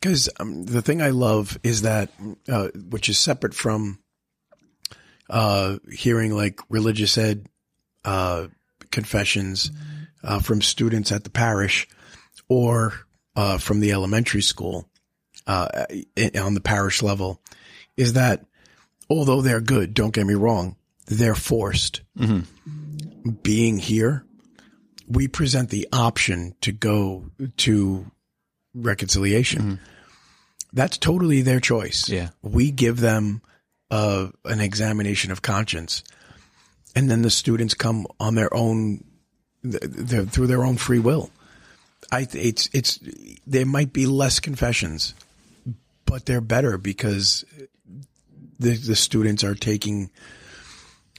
because 0.00 0.28
um, 0.38 0.64
the 0.64 0.82
thing 0.82 1.02
I 1.02 1.10
love 1.10 1.58
is 1.62 1.82
that, 1.82 2.10
uh, 2.48 2.68
which 2.88 3.08
is 3.08 3.18
separate 3.18 3.54
from 3.54 3.98
uh, 5.28 5.78
hearing 5.90 6.34
like 6.34 6.60
religious 6.68 7.18
ed 7.18 7.46
uh, 8.04 8.46
confessions 8.90 9.70
uh, 10.22 10.38
from 10.38 10.62
students 10.62 11.12
at 11.12 11.24
the 11.24 11.30
parish 11.30 11.88
or 12.48 12.94
uh, 13.36 13.58
from 13.58 13.80
the 13.80 13.92
elementary 13.92 14.42
school 14.42 14.88
uh, 15.46 15.86
on 16.40 16.54
the 16.54 16.60
parish 16.62 17.02
level, 17.02 17.42
is 17.96 18.14
that 18.14 18.44
although 19.10 19.42
they're 19.42 19.60
good, 19.60 19.94
don't 19.94 20.14
get 20.14 20.26
me 20.26 20.34
wrong, 20.34 20.76
they're 21.08 21.34
forced. 21.34 22.02
Being 23.42 23.78
here, 23.78 24.24
we 25.06 25.28
present 25.28 25.70
the 25.70 25.88
option 25.92 26.54
to 26.60 26.72
go 26.72 27.30
to 27.58 28.10
reconciliation. 28.74 29.80
That's 30.72 30.98
totally 30.98 31.42
their 31.42 31.60
choice. 31.60 32.08
Yeah. 32.08 32.28
We 32.42 32.70
give 32.70 33.00
them 33.00 33.42
uh, 33.90 34.28
an 34.44 34.60
examination 34.60 35.30
of 35.32 35.40
conscience, 35.42 36.04
and 36.94 37.10
then 37.10 37.22
the 37.22 37.30
students 37.30 37.74
come 37.74 38.06
on 38.20 38.34
their 38.34 38.52
own, 38.54 39.04
th- 39.62 39.80
th- 39.80 40.28
through 40.28 40.46
their 40.46 40.64
own 40.64 40.76
free 40.76 40.98
will. 40.98 41.30
I 42.12 42.26
it's 42.32 42.68
it's 42.72 43.00
there 43.46 43.66
might 43.66 43.92
be 43.92 44.06
less 44.06 44.40
confessions, 44.40 45.14
but 46.04 46.26
they're 46.26 46.40
better 46.42 46.78
because 46.78 47.44
the 48.58 48.74
the 48.76 48.96
students 48.96 49.42
are 49.42 49.54
taking 49.54 50.10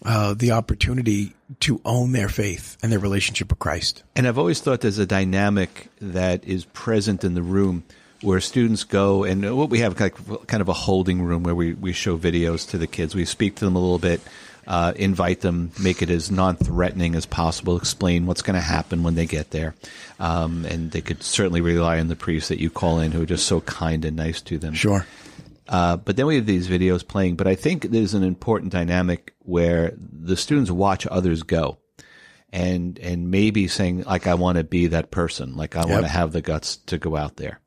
uh, 0.05 0.33
the 0.33 0.51
opportunity 0.51 1.33
to 1.61 1.81
own 1.83 2.11
their 2.11 2.29
faith 2.29 2.77
and 2.81 2.91
their 2.91 2.99
relationship 2.99 3.49
with 3.49 3.59
Christ. 3.59 4.03
And 4.15 4.27
I've 4.27 4.37
always 4.37 4.61
thought 4.61 4.81
there's 4.81 4.99
a 4.99 5.05
dynamic 5.05 5.89
that 5.99 6.43
is 6.45 6.65
present 6.65 7.23
in 7.23 7.33
the 7.33 7.41
room 7.41 7.83
where 8.21 8.41
students 8.41 8.83
go 8.83 9.23
and 9.23 9.55
what 9.57 9.69
we 9.69 9.79
have 9.79 9.95
kind 9.95 10.11
of, 10.13 10.47
kind 10.47 10.61
of 10.61 10.69
a 10.69 10.73
holding 10.73 11.21
room 11.21 11.43
where 11.43 11.55
we, 11.55 11.73
we 11.73 11.93
show 11.93 12.17
videos 12.17 12.69
to 12.69 12.77
the 12.77 12.87
kids. 12.87 13.15
We 13.15 13.25
speak 13.25 13.55
to 13.55 13.65
them 13.65 13.75
a 13.75 13.79
little 13.79 13.99
bit, 13.99 14.21
uh, 14.67 14.93
invite 14.95 15.41
them, 15.41 15.71
make 15.81 16.01
it 16.01 16.09
as 16.09 16.29
non 16.29 16.55
threatening 16.55 17.15
as 17.15 17.25
possible, 17.25 17.77
explain 17.77 18.25
what's 18.25 18.41
going 18.41 18.55
to 18.55 18.61
happen 18.61 19.03
when 19.03 19.15
they 19.15 19.25
get 19.25 19.51
there. 19.51 19.73
Um, 20.19 20.65
and 20.65 20.91
they 20.91 21.01
could 21.01 21.23
certainly 21.23 21.61
rely 21.61 21.99
on 21.99 22.07
the 22.07 22.15
priests 22.15 22.49
that 22.49 22.59
you 22.59 22.69
call 22.69 22.99
in 22.99 23.11
who 23.11 23.23
are 23.23 23.25
just 23.25 23.47
so 23.47 23.61
kind 23.61 24.03
and 24.03 24.17
nice 24.17 24.41
to 24.41 24.57
them. 24.57 24.73
Sure. 24.73 25.05
Uh, 25.69 25.95
but 25.97 26.17
then 26.17 26.25
we 26.25 26.35
have 26.35 26.47
these 26.47 26.67
videos 26.67 27.07
playing. 27.07 27.35
But 27.35 27.47
I 27.47 27.53
think 27.53 27.83
there's 27.83 28.15
an 28.15 28.23
important 28.23 28.71
dynamic 28.71 29.35
where 29.39 29.93
the 29.97 30.35
students 30.35 30.71
watch 30.71 31.05
others 31.07 31.43
go, 31.43 31.77
and 32.51 32.97
and 32.97 33.29
maybe 33.29 33.67
saying 33.67 34.03
like, 34.03 34.25
I 34.25 34.33
want 34.33 34.57
to 34.57 34.63
be 34.63 34.87
that 34.87 35.11
person, 35.11 35.55
like 35.55 35.75
I 35.75 35.85
want 35.85 36.01
to 36.01 36.11
have 36.11 36.31
the 36.31 36.41
guts 36.41 36.77
to 36.87 36.97
go 36.97 37.15
out 37.15 37.37
there. 37.37 37.59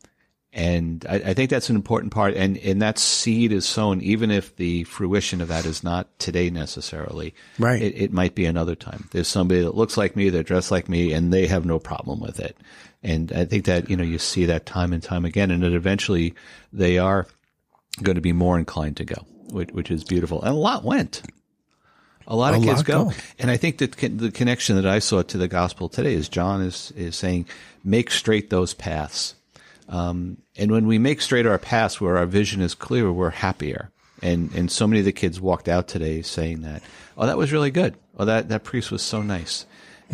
And 0.55 1.07
I, 1.09 1.15
I, 1.15 1.35
think 1.35 1.49
that's 1.49 1.71
an 1.71 1.77
important 1.77 2.13
part. 2.13 2.35
And, 2.35 2.59
and 2.59 2.83
that 2.83 2.99
seed 2.99 3.53
is 3.53 3.65
sown, 3.65 4.03
even 4.03 4.31
if 4.31 4.55
the 4.57 4.85
fruition 4.85 5.41
of 5.41 5.49
that 5.49 5.65
is 5.65 5.83
not 5.83 6.19
today 6.19 6.51
necessarily. 6.51 7.35
Right. 7.59 7.81
It, 7.81 7.95
it 7.97 8.13
might 8.13 8.35
be 8.35 8.45
another 8.45 8.75
time. 8.75 9.09
There's 9.13 9.29
somebody 9.29 9.63
that 9.63 9.75
looks 9.75 9.97
like 9.97 10.15
me, 10.15 10.29
they're 10.29 10.43
dressed 10.43 10.71
like 10.71 10.91
me, 10.91 11.15
and 11.15 11.33
they 11.33 11.47
have 11.47 11.65
no 11.65 11.79
problem 11.79 12.21
with 12.21 12.39
it. 12.39 12.55
And 13.03 13.33
I 13.33 13.47
think 13.47 13.65
that, 13.65 13.89
you 13.89 13.97
know, 13.97 14.05
you 14.05 14.19
see 14.19 14.45
that 14.45 14.67
time 14.67 14.93
and 14.93 15.03
time 15.03 15.25
again, 15.25 15.51
and 15.51 15.63
that 15.63 15.73
eventually 15.73 16.35
they 16.71 16.99
are 16.99 17.27
going 18.01 18.15
to 18.15 18.21
be 18.21 18.33
more 18.33 18.59
inclined 18.59 18.97
to 18.99 19.05
go, 19.05 19.27
which, 19.51 19.71
which 19.71 19.91
is 19.91 20.05
beautiful. 20.05 20.41
And 20.43 20.53
a 20.53 20.59
lot 20.59 20.85
went. 20.85 21.23
A 22.27 22.37
lot 22.37 22.55
A 22.55 22.59
of 22.59 22.63
kids 22.63 22.79
lot 22.79 22.87
go. 22.87 23.05
go. 23.07 23.13
And 23.39 23.51
I 23.51 23.57
think 23.57 23.79
that 23.79 23.93
the 23.97 24.31
connection 24.31 24.77
that 24.77 24.87
I 24.87 25.01
saw 25.01 25.23
to 25.23 25.39
the 25.39 25.49
gospel 25.49 25.89
today 25.89 26.15
is 26.15 26.29
John 26.29 26.63
is, 26.63 26.93
is 26.97 27.17
saying, 27.17 27.47
make 27.85 28.11
straight 28.11 28.49
those 28.49 28.75
paths. 28.75 29.35
Um, 29.89 30.39
and 30.57 30.71
when 30.71 30.87
we 30.87 30.99
make 30.99 31.21
straight 31.21 31.47
our 31.47 31.59
paths 31.59 32.01
where 32.01 32.17
our 32.17 32.27
vision 32.27 32.61
is 32.61 32.75
clear, 32.75 33.13
we're 33.13 33.31
happier. 33.31 33.91
And, 34.23 34.55
and 34.55 34.71
so 34.71 34.87
many 34.87 35.01
of 35.01 35.05
the 35.05 35.13
kids 35.13 35.41
walked 35.41 35.69
out 35.69 35.89
today 35.89 36.23
saying 36.23 36.63
that, 36.63 36.83
oh, 37.19 37.27
that 37.27 37.37
was 37.37 37.53
really 37.53 37.73
good. 37.73 37.97
Oh, 38.17 38.25
that, 38.25 38.49
that 38.51 38.63
priest 38.63 38.93
was 38.93 39.03
so 39.03 39.21
nice. 39.21 39.67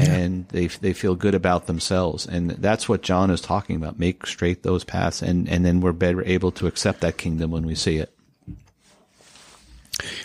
And 0.06 0.48
they, 0.48 0.68
they 0.68 0.92
feel 0.92 1.16
good 1.16 1.34
about 1.34 1.66
themselves. 1.66 2.26
And 2.26 2.50
that's 2.50 2.88
what 2.88 3.02
John 3.02 3.30
is 3.30 3.40
talking 3.40 3.76
about. 3.76 3.98
Make 3.98 4.26
straight 4.26 4.62
those 4.62 4.84
paths. 4.84 5.22
And, 5.22 5.48
and 5.48 5.64
then 5.64 5.80
we're 5.80 5.92
better 5.92 6.24
able 6.24 6.52
to 6.52 6.66
accept 6.66 7.00
that 7.00 7.18
kingdom 7.18 7.50
when 7.50 7.66
we 7.66 7.74
see 7.74 7.96
it. 7.96 8.14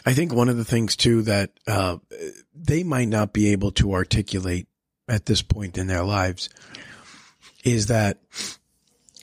I 0.06 0.14
think 0.14 0.34
one 0.34 0.50
of 0.50 0.58
the 0.58 0.66
things 0.66 0.96
too 0.96 1.24
that 1.24 1.52
uh, 1.68 1.98
they 2.54 2.84
might 2.84 3.08
not 3.08 3.34
be 3.34 3.52
able 3.52 3.72
to 3.72 3.94
articulate 3.94 4.68
at 5.08 5.26
this 5.26 5.42
point 5.42 5.78
in 5.78 5.88
their 5.88 6.04
lives 6.04 6.50
is 7.64 7.88
that 7.88 8.20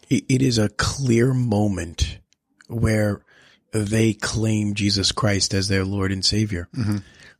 it, 0.09 0.25
it 0.29 0.43
is 0.43 0.59
a 0.59 0.69
clear 0.69 1.33
moment 1.33 2.19
where 2.67 3.23
they 3.73 4.13
claim 4.13 4.75
Jesus 4.75 5.13
Christ 5.13 5.55
as 5.55 5.69
their 5.69 5.85
Lord 5.85 6.11
and 6.11 6.25
Savior. 6.25 6.69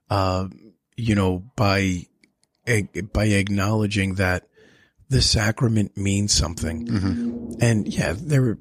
Uh, 0.09 0.49
you 0.97 1.15
know, 1.15 1.43
by 1.57 2.07
by 3.13 3.27
acknowledging 3.27 4.15
that 4.15 4.47
the 5.09 5.23
sacrament 5.23 5.97
means 5.97 6.33
something, 6.33 7.57
and 7.61 7.87
yeah, 7.89 8.15
they're 8.17 8.59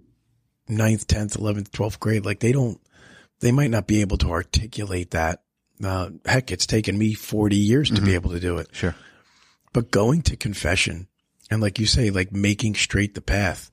ninth, 0.67 1.07
tenth, 1.07 1.35
eleventh, 1.35 1.71
twelfth 1.71 1.99
grade. 1.99 2.25
Like 2.25 2.39
they 2.39 2.51
don't 2.51 2.79
they 3.39 3.51
might 3.51 3.71
not 3.71 3.87
be 3.87 4.01
able 4.01 4.17
to 4.17 4.31
articulate 4.31 5.11
that. 5.11 5.43
Uh, 5.83 6.09
heck, 6.25 6.51
it's 6.51 6.65
taken 6.65 6.97
me 6.97 7.13
40 7.13 7.55
years 7.55 7.89
to 7.91 8.01
be 8.01 8.13
able 8.13 8.31
to 8.31 8.39
do 8.41 8.57
it. 8.57 8.67
Sure. 8.73 8.95
But 9.71 9.91
going 9.91 10.23
to 10.23 10.35
confession 10.35 11.07
and 11.49 11.61
like 11.61 11.79
you 11.79 11.85
say, 11.85 12.09
like 12.09 12.31
making 12.31 12.75
straight 12.75 13.15
the 13.15 13.21
path, 13.21 13.71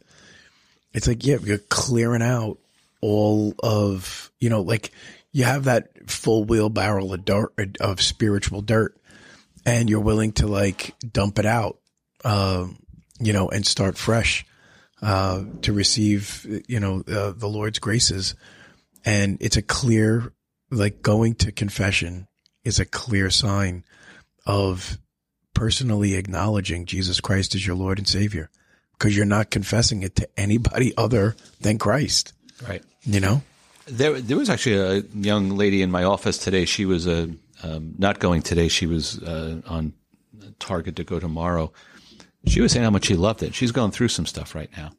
it's 0.92 1.06
like, 1.06 1.26
yeah, 1.26 1.36
you're 1.42 1.58
clearing 1.58 2.22
out 2.22 2.58
all 3.00 3.54
of, 3.58 4.30
you 4.38 4.48
know, 4.48 4.62
like 4.62 4.92
you 5.32 5.44
have 5.44 5.64
that 5.64 6.10
full 6.10 6.44
wheelbarrow 6.44 7.12
of 7.12 7.24
dirt, 7.24 7.76
of 7.80 8.00
spiritual 8.00 8.62
dirt 8.62 8.98
and 9.66 9.90
you're 9.90 10.00
willing 10.00 10.32
to 10.32 10.46
like 10.46 10.94
dump 11.12 11.38
it 11.38 11.44
out, 11.44 11.78
uh, 12.24 12.66
you 13.20 13.34
know, 13.34 13.48
and 13.48 13.66
start 13.66 13.98
fresh, 13.98 14.46
uh, 15.02 15.42
to 15.60 15.74
receive, 15.74 16.46
you 16.66 16.80
know, 16.80 17.02
uh, 17.06 17.32
the 17.36 17.48
Lord's 17.48 17.78
graces 17.78 18.34
and 19.06 19.38
it's 19.40 19.56
a 19.56 19.62
clear 19.62 20.32
like 20.70 21.00
going 21.00 21.36
to 21.36 21.52
confession 21.52 22.26
is 22.64 22.80
a 22.80 22.84
clear 22.84 23.30
sign 23.30 23.84
of 24.44 24.98
personally 25.54 26.14
acknowledging 26.14 26.84
Jesus 26.84 27.20
Christ 27.20 27.54
as 27.54 27.64
your 27.64 27.76
Lord 27.76 27.98
and 27.98 28.08
Savior 28.08 28.50
because 28.98 29.16
you're 29.16 29.24
not 29.24 29.50
confessing 29.50 30.02
it 30.02 30.16
to 30.16 30.28
anybody 30.36 30.92
other 30.96 31.36
than 31.60 31.78
Christ. 31.78 32.32
Right. 32.66 32.82
You 33.04 33.20
know? 33.20 33.42
There, 33.86 34.20
there 34.20 34.36
was 34.36 34.50
actually 34.50 34.76
a 34.76 35.04
young 35.14 35.50
lady 35.50 35.80
in 35.82 35.92
my 35.92 36.02
office 36.02 36.38
today. 36.38 36.64
She 36.64 36.84
was 36.84 37.06
uh, 37.06 37.28
um, 37.66 37.94
not 37.98 38.18
going 38.18 38.42
today. 38.42 38.68
She 38.68 38.86
was 38.86 39.22
uh, 39.22 39.60
on 39.66 39.92
target 40.58 40.96
to 40.96 41.04
go 41.04 41.18
tomorrow. 41.20 41.72
She 42.46 42.60
was 42.60 42.72
saying 42.72 42.84
how 42.84 42.90
much 42.90 43.06
she 43.06 43.14
loved 43.16 43.42
it. 43.42 43.54
She's 43.54 43.72
going 43.72 43.90
through 43.90 44.08
some 44.08 44.26
stuff 44.26 44.54
right 44.54 44.70
now, 44.76 44.92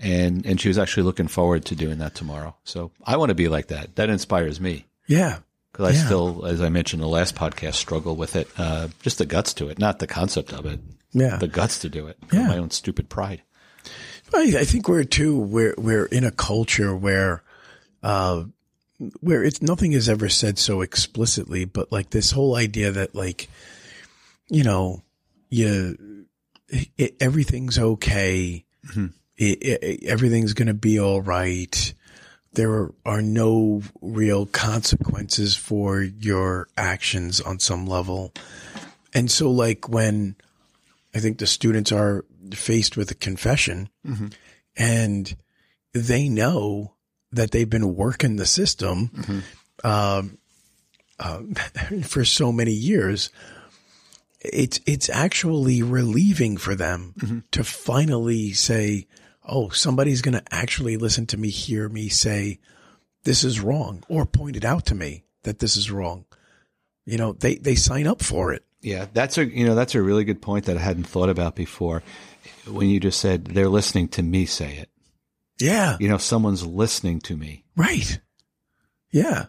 and 0.00 0.44
and 0.44 0.60
she 0.60 0.68
was 0.68 0.78
actually 0.78 1.04
looking 1.04 1.28
forward 1.28 1.64
to 1.66 1.76
doing 1.76 1.98
that 1.98 2.14
tomorrow. 2.14 2.56
So 2.64 2.90
I 3.04 3.16
want 3.16 3.28
to 3.30 3.34
be 3.34 3.48
like 3.48 3.68
that. 3.68 3.96
That 3.96 4.10
inspires 4.10 4.60
me 4.60 4.86
Yeah. 5.06 5.38
because 5.72 5.90
I 5.90 5.96
Yeah. 5.98 6.04
still, 6.06 6.44
as 6.46 6.60
I 6.60 6.68
mentioned 6.70 7.00
in 7.02 7.08
the 7.08 7.14
last 7.14 7.34
podcast, 7.36 7.74
struggle 7.74 8.16
with 8.16 8.34
it. 8.36 8.48
Uh, 8.58 8.88
just 9.02 9.18
the 9.18 9.26
guts 9.26 9.54
to 9.54 9.68
it, 9.68 9.78
not 9.78 9.98
the 10.00 10.06
concept 10.08 10.52
of 10.52 10.66
it. 10.66 10.80
Yeah. 11.12 11.36
The 11.36 11.48
guts 11.48 11.78
to 11.80 11.88
do 11.88 12.06
it. 12.08 12.18
Yeah. 12.32 12.48
My 12.48 12.58
own 12.58 12.70
stupid 12.70 13.08
pride. 13.08 13.42
I, 14.34 14.56
I 14.58 14.64
think 14.64 14.88
we're 14.88 15.04
too 15.04 15.38
we're 15.38 15.74
we're 15.78 16.04
in 16.06 16.24
a 16.24 16.30
culture 16.30 16.94
where 16.96 17.42
uh 18.02 18.44
where 19.20 19.44
it's 19.44 19.62
nothing 19.62 19.92
is 19.92 20.08
ever 20.08 20.28
said 20.28 20.58
so 20.58 20.80
explicitly, 20.80 21.64
but 21.64 21.92
like 21.92 22.10
this 22.10 22.32
whole 22.32 22.56
idea 22.56 22.90
that 22.90 23.14
like 23.14 23.48
you 24.48 24.64
know 24.64 25.02
you 25.50 26.26
it, 26.68 27.16
everything's 27.20 27.78
okay, 27.78 28.64
mm-hmm. 28.86 29.06
it, 29.36 29.62
it, 29.62 30.04
everything's 30.04 30.52
gonna 30.52 30.74
be 30.74 30.98
all 30.98 31.22
right. 31.22 31.94
There 32.52 32.72
are, 32.72 32.94
are 33.04 33.22
no 33.22 33.82
real 34.00 34.46
consequences 34.46 35.54
for 35.54 36.00
your 36.02 36.68
actions 36.76 37.40
on 37.40 37.60
some 37.60 37.86
level, 37.86 38.32
and 39.14 39.30
so 39.30 39.50
like 39.50 39.88
when 39.88 40.34
I 41.14 41.20
think 41.20 41.38
the 41.38 41.46
students 41.46 41.92
are 41.92 42.24
faced 42.52 42.96
with 42.96 43.10
a 43.10 43.14
confession 43.14 43.88
mm-hmm. 44.06 44.28
and 44.76 45.36
they 45.92 46.28
know 46.28 46.94
that 47.32 47.50
they've 47.50 47.68
been 47.68 47.94
working 47.94 48.36
the 48.36 48.46
system 48.46 49.44
um, 49.84 50.38
uh, 51.18 51.40
for 52.02 52.24
so 52.24 52.52
many 52.52 52.72
years. 52.72 53.30
It's 54.40 54.80
it's 54.86 55.10
actually 55.10 55.82
relieving 55.82 56.56
for 56.56 56.74
them 56.74 57.44
to 57.50 57.64
finally 57.64 58.52
say, 58.52 59.06
"Oh, 59.44 59.70
somebody's 59.70 60.22
going 60.22 60.34
to 60.34 60.44
actually 60.54 60.96
listen 60.96 61.26
to 61.26 61.36
me, 61.36 61.48
hear 61.50 61.88
me 61.88 62.08
say 62.08 62.60
this 63.24 63.42
is 63.42 63.60
wrong, 63.60 64.04
or 64.08 64.24
point 64.26 64.56
it 64.56 64.64
out 64.64 64.86
to 64.86 64.94
me 64.94 65.24
that 65.42 65.58
this 65.58 65.76
is 65.76 65.90
wrong." 65.90 66.24
You 67.04 67.16
know, 67.16 67.32
they 67.32 67.56
they 67.56 67.74
sign 67.74 68.06
up 68.06 68.22
for 68.22 68.52
it. 68.52 68.64
Yeah, 68.80 69.06
that's 69.12 69.38
a 69.38 69.44
you 69.44 69.66
know 69.66 69.74
that's 69.74 69.96
a 69.96 70.02
really 70.02 70.24
good 70.24 70.40
point 70.40 70.66
that 70.66 70.76
I 70.76 70.80
hadn't 70.80 71.04
thought 71.08 71.28
about 71.28 71.56
before. 71.56 72.02
When 72.66 72.88
you 72.88 73.00
just 73.00 73.18
said 73.18 73.46
they're 73.46 73.68
listening 73.68 74.08
to 74.08 74.22
me 74.22 74.46
say 74.46 74.76
it, 74.76 74.90
Yeah, 75.60 75.96
you 76.00 76.08
know, 76.08 76.18
someone's 76.18 76.66
listening 76.66 77.20
to 77.20 77.36
me. 77.36 77.64
right. 77.76 78.20
Yeah, 79.10 79.46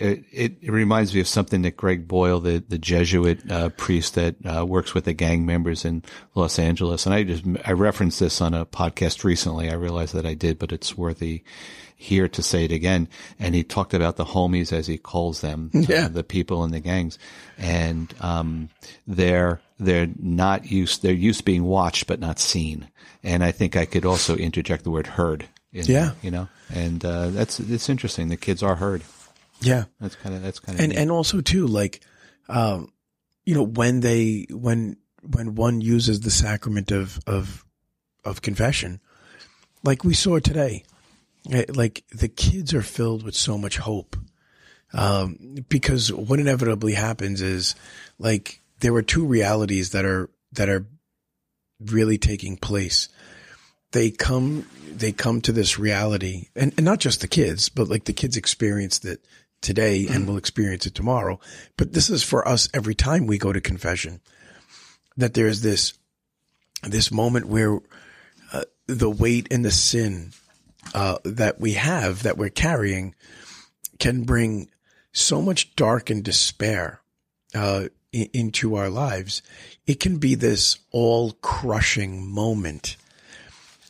It, 0.00 0.24
it, 0.32 0.52
it 0.62 0.70
reminds 0.70 1.14
me 1.14 1.20
of 1.20 1.28
something 1.28 1.62
that 1.62 1.76
Greg 1.76 2.08
Boyle, 2.08 2.40
the 2.40 2.64
the 2.66 2.78
Jesuit 2.78 3.48
uh, 3.50 3.68
priest 3.70 4.14
that 4.14 4.34
uh, 4.46 4.64
works 4.66 4.94
with 4.94 5.04
the 5.04 5.12
gang 5.12 5.44
members 5.44 5.84
in 5.84 6.02
Los 6.34 6.58
Angeles, 6.58 7.04
and 7.06 7.14
I 7.14 7.22
just 7.22 7.44
I 7.66 7.72
referenced 7.72 8.18
this 8.18 8.40
on 8.40 8.54
a 8.54 8.64
podcast 8.64 9.24
recently. 9.24 9.70
I 9.70 9.74
realized 9.74 10.14
that 10.14 10.24
I 10.26 10.34
did, 10.34 10.58
but 10.58 10.72
it's 10.72 10.96
worthy 10.96 11.42
here 11.94 12.28
to 12.28 12.42
say 12.42 12.64
it 12.64 12.72
again. 12.72 13.08
And 13.38 13.54
he 13.54 13.62
talked 13.62 13.92
about 13.92 14.16
the 14.16 14.24
homies 14.24 14.72
as 14.72 14.86
he 14.86 14.96
calls 14.96 15.42
them, 15.42 15.70
uh, 15.74 16.08
the 16.08 16.24
people 16.24 16.64
in 16.64 16.70
the 16.70 16.80
gangs, 16.80 17.18
and 17.58 18.12
um, 18.22 18.70
they're 19.06 19.60
they're 19.78 20.08
not 20.18 20.70
used 20.70 21.02
they're 21.02 21.12
used 21.12 21.40
to 21.40 21.44
being 21.44 21.64
watched 21.64 22.06
but 22.06 22.20
not 22.20 22.38
seen. 22.38 22.88
And 23.22 23.44
I 23.44 23.52
think 23.52 23.76
I 23.76 23.84
could 23.84 24.06
also 24.06 24.34
interject 24.34 24.84
the 24.84 24.90
word 24.90 25.06
heard. 25.08 25.46
In 25.72 25.84
Yeah. 25.84 26.04
there, 26.06 26.14
you 26.22 26.30
know, 26.32 26.48
and 26.74 27.04
uh, 27.04 27.28
that's 27.28 27.60
it's 27.60 27.88
interesting. 27.90 28.28
The 28.28 28.36
kids 28.38 28.62
are 28.62 28.76
heard. 28.76 29.02
Yeah. 29.60 29.84
That's 30.00 30.16
kind 30.16 30.34
of 30.34 30.42
that's 30.42 30.58
kind 30.58 30.78
of 30.78 30.84
and 30.84 30.92
and 30.92 31.10
also 31.10 31.40
too 31.40 31.66
like 31.66 32.04
um 32.48 32.92
you 33.44 33.54
know 33.54 33.64
when 33.64 34.00
they 34.00 34.46
when 34.50 34.96
when 35.22 35.54
one 35.54 35.80
uses 35.80 36.20
the 36.20 36.30
sacrament 36.30 36.90
of 36.90 37.20
of 37.26 37.64
of 38.24 38.42
confession 38.42 39.00
like 39.82 40.04
we 40.04 40.14
saw 40.14 40.38
today 40.38 40.84
eh, 41.50 41.64
like 41.74 42.04
the 42.10 42.28
kids 42.28 42.74
are 42.74 42.82
filled 42.82 43.22
with 43.22 43.34
so 43.34 43.56
much 43.58 43.78
hope 43.78 44.16
um 44.92 45.56
because 45.68 46.12
what 46.12 46.40
inevitably 46.40 46.94
happens 46.94 47.40
is 47.40 47.74
like 48.18 48.60
there 48.80 48.94
are 48.94 49.02
two 49.02 49.24
realities 49.24 49.90
that 49.90 50.04
are 50.04 50.30
that 50.52 50.68
are 50.68 50.86
really 51.80 52.18
taking 52.18 52.56
place 52.56 53.08
they 53.92 54.10
come 54.10 54.66
they 54.90 55.12
come 55.12 55.40
to 55.40 55.52
this 55.52 55.78
reality 55.78 56.48
and, 56.54 56.74
and 56.76 56.84
not 56.84 56.98
just 56.98 57.20
the 57.20 57.28
kids 57.28 57.68
but 57.68 57.88
like 57.88 58.04
the 58.04 58.12
kids 58.12 58.36
experienced 58.36 59.04
it 59.04 59.24
today 59.60 60.06
and 60.08 60.26
will 60.26 60.36
experience 60.36 60.86
it 60.86 60.94
tomorrow. 60.94 61.38
But 61.76 61.92
this 61.92 62.08
is 62.10 62.22
for 62.22 62.46
us 62.46 62.68
every 62.72 62.94
time 62.94 63.26
we 63.26 63.38
go 63.38 63.52
to 63.52 63.60
confession 63.60 64.20
that 65.16 65.34
there's 65.34 65.60
this 65.60 65.94
this 66.82 67.10
moment 67.12 67.46
where 67.46 67.78
uh, 68.52 68.62
the 68.86 69.10
weight 69.10 69.46
and 69.50 69.64
the 69.64 69.70
sin 69.70 70.32
uh, 70.94 71.18
that 71.24 71.60
we 71.60 71.74
have 71.74 72.22
that 72.22 72.38
we're 72.38 72.48
carrying 72.48 73.14
can 73.98 74.22
bring 74.24 74.68
so 75.12 75.42
much 75.42 75.76
dark 75.76 76.08
and 76.08 76.24
despair 76.24 77.00
uh, 77.54 77.84
i- 78.14 78.30
into 78.32 78.76
our 78.76 78.88
lives. 78.88 79.42
It 79.86 80.00
can 80.00 80.16
be 80.16 80.34
this 80.36 80.78
all 80.90 81.32
crushing 81.42 82.26
moment, 82.26 82.96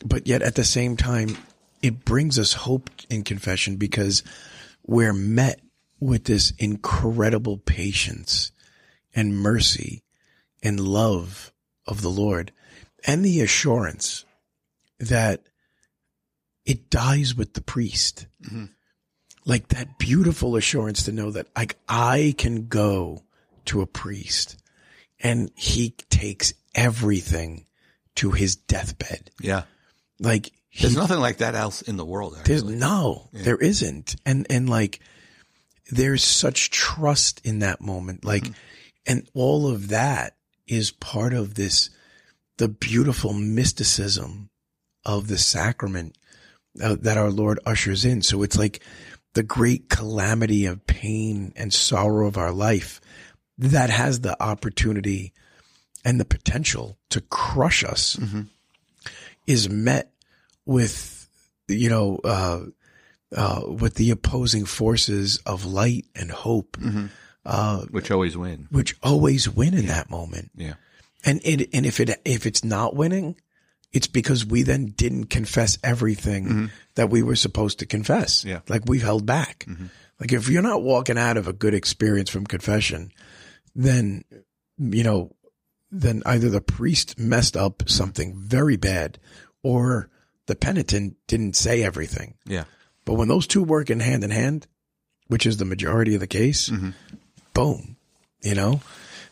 but 0.05 0.27
yet 0.27 0.43
at 0.43 0.57
the 0.57 0.65
same 0.65 0.97
time, 0.97 1.37
it 1.81 2.05
brings 2.05 2.39
us 2.41 2.55
hope 2.55 2.91
in 3.09 3.23
confession 3.23 3.77
because 3.77 4.25
we're 4.91 5.13
met 5.13 5.61
with 6.01 6.25
this 6.25 6.53
incredible 6.59 7.57
patience 7.57 8.51
and 9.15 9.39
mercy 9.39 10.03
and 10.65 10.81
love 10.81 11.53
of 11.87 12.03
the 12.03 12.09
Lord 12.09 12.51
and 13.07 13.25
the 13.25 13.41
assurance 13.41 14.25
that 14.99 15.45
it 16.67 16.91
dies 16.91 17.37
with 17.37 17.55
the 17.55 17.61
priest. 17.61 18.27
Mm-hmm. 18.45 18.65
Like 19.45 19.69
that 19.69 19.97
beautiful 19.97 20.57
assurance 20.57 21.05
to 21.05 21.13
know 21.13 21.31
that 21.31 21.47
like 21.57 21.77
I 21.89 22.35
can 22.37 22.67
go 22.67 23.23
to 23.67 23.83
a 23.83 23.87
priest 23.87 24.57
and 25.21 25.53
he 25.55 25.91
takes 26.11 26.53
everything 26.75 27.65
to 28.17 28.33
his 28.33 28.57
deathbed. 28.57 29.31
Yeah. 29.41 29.63
Like 30.19 30.51
he, 30.71 30.83
There's 30.83 30.97
nothing 30.97 31.19
like 31.19 31.39
that 31.39 31.55
else 31.55 31.83
in 31.83 31.97
the 31.97 32.05
world. 32.05 32.37
there's 32.45 32.63
Actually. 32.63 32.77
no, 32.77 33.29
there 33.33 33.57
isn't. 33.57 34.17
And, 34.25 34.47
and 34.49 34.71
like, 34.71 35.01
there's 35.91 36.23
such 36.25 36.71
trust 36.71 37.45
in 37.45 37.59
that 37.59 37.81
moment. 37.81 38.25
Like, 38.25 38.47
and 39.07 39.29
all 39.35 39.69
of 39.69 39.89
that 39.89 40.37
is 40.69 40.93
part 40.93 41.35
of 41.35 41.55
this, 41.55 41.91
the 42.59 42.69
beautiful 42.69 43.33
mysticism 43.33 44.51
of 45.05 45.27
the 45.27 45.39
sacrament 45.39 46.17
uh, 46.81 46.97
that 47.01 47.19
our 47.19 47.31
Lord 47.31 47.59
ushers 47.67 48.05
in. 48.05 48.23
So 48.23 48.43
it's 48.45 48.57
like 48.57 48.81
the 49.35 49.43
great 49.43 49.89
calamity 49.89 50.67
of 50.67 50.87
pain 50.87 51.53
and 51.57 51.73
sorrow 51.73 52.29
of 52.29 52.39
our 52.39 52.53
life 52.53 53.01
that 53.59 53.91
has 53.91 54.21
the 54.21 54.41
opportunity 54.43 55.33
and 56.05 56.21
the 56.21 56.25
potential 56.25 56.97
to 57.11 57.21
crush 57.21 57.85
us 57.85 58.19
is 59.47 59.69
met 59.69 60.13
with, 60.71 61.29
you 61.69 61.91
know, 61.91 62.21
uh, 62.23 62.61
uh, 63.37 63.63
with 63.67 63.95
the 63.95 64.11
opposing 64.11 64.65
forces 64.65 65.41
of 65.45 65.65
light 65.65 66.07
and 66.15 66.31
hope, 66.31 66.77
uh, 67.45 67.81
Which 67.91 68.11
always 68.11 68.37
win. 68.37 68.69
which 68.71 68.97
always 69.03 69.49
win 69.49 69.75
in 69.75 69.87
that 69.87 70.11
moment. 70.11 70.53
Yeah. 70.55 70.75
And 71.25 71.41
it, 71.45 71.69
and 71.75 71.85
if 71.85 71.99
it, 72.01 72.21
if 72.25 72.47
it's 72.47 72.63
not 72.65 72.95
winning, 72.95 73.37
it's 73.93 74.07
because 74.07 74.47
we 74.47 74.63
then 74.63 74.87
didn't 74.97 75.27
confess 75.27 75.77
everything 75.83 76.71
that 76.95 77.11
we 77.11 77.23
were 77.23 77.37
supposed 77.37 77.81
to 77.81 77.87
confess. 77.87 78.45
Yeah. 78.45 78.61
Like 78.69 78.83
we've 78.87 79.03
held 79.03 79.27
back. 79.27 79.67
Like 80.21 80.33
if 80.33 80.49
you're 80.49 80.63
not 80.63 80.83
walking 80.83 81.19
out 81.19 81.37
of 81.37 81.49
a 81.49 81.53
good 81.53 81.75
experience 81.75 82.31
from 82.31 82.47
confession, 82.47 83.11
then, 83.75 84.23
you 84.79 85.03
know, 85.03 85.35
then 85.91 86.23
either 86.25 86.49
the 86.49 86.61
priest 86.61 87.19
messed 87.19 87.57
up 87.57 87.83
something 87.89 88.35
very 88.37 88.77
bad 88.77 89.19
or 89.65 90.09
the 90.51 90.57
penitent 90.57 91.15
didn't 91.29 91.55
say 91.55 91.81
everything. 91.85 92.35
Yeah. 92.45 92.65
But 93.05 93.15
when 93.15 93.29
those 93.29 93.47
two 93.47 93.63
work 93.63 93.89
in 93.89 94.01
hand 94.01 94.25
in 94.25 94.31
hand, 94.33 94.67
which 95.29 95.47
is 95.47 95.59
the 95.59 95.65
majority 95.65 96.15
of 96.15 96.21
the 96.21 96.27
case, 96.27 96.73
boom, 97.55 97.97
you 98.43 98.57
know, 98.57 98.81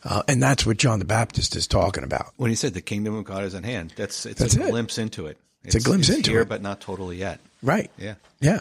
uh, 0.04 0.22
and 0.28 0.40
that's 0.40 0.64
what 0.64 0.76
John 0.76 1.00
the 1.00 1.04
Baptist 1.04 1.56
is 1.56 1.66
talking 1.66 2.04
about. 2.04 2.32
When 2.36 2.50
he 2.50 2.54
said 2.56 2.72
the 2.72 2.80
kingdom 2.80 3.16
of 3.16 3.24
God 3.24 3.42
is 3.42 3.56
at 3.56 3.64
hand, 3.64 3.92
that's 3.96 4.26
it's 4.26 4.38
That's 4.40 4.56
a 4.56 4.62
it. 4.62 4.70
glimpse 4.70 4.96
into 4.96 5.26
it. 5.26 5.38
It's 5.64 5.74
a 5.74 5.80
glimpse 5.80 6.08
into 6.08 6.30
here, 6.30 6.42
it. 6.42 6.48
but 6.48 6.62
not 6.62 6.80
totally 6.80 7.16
yet. 7.16 7.40
Right. 7.64 7.90
Yeah. 7.98 8.14
Yeah. 8.40 8.60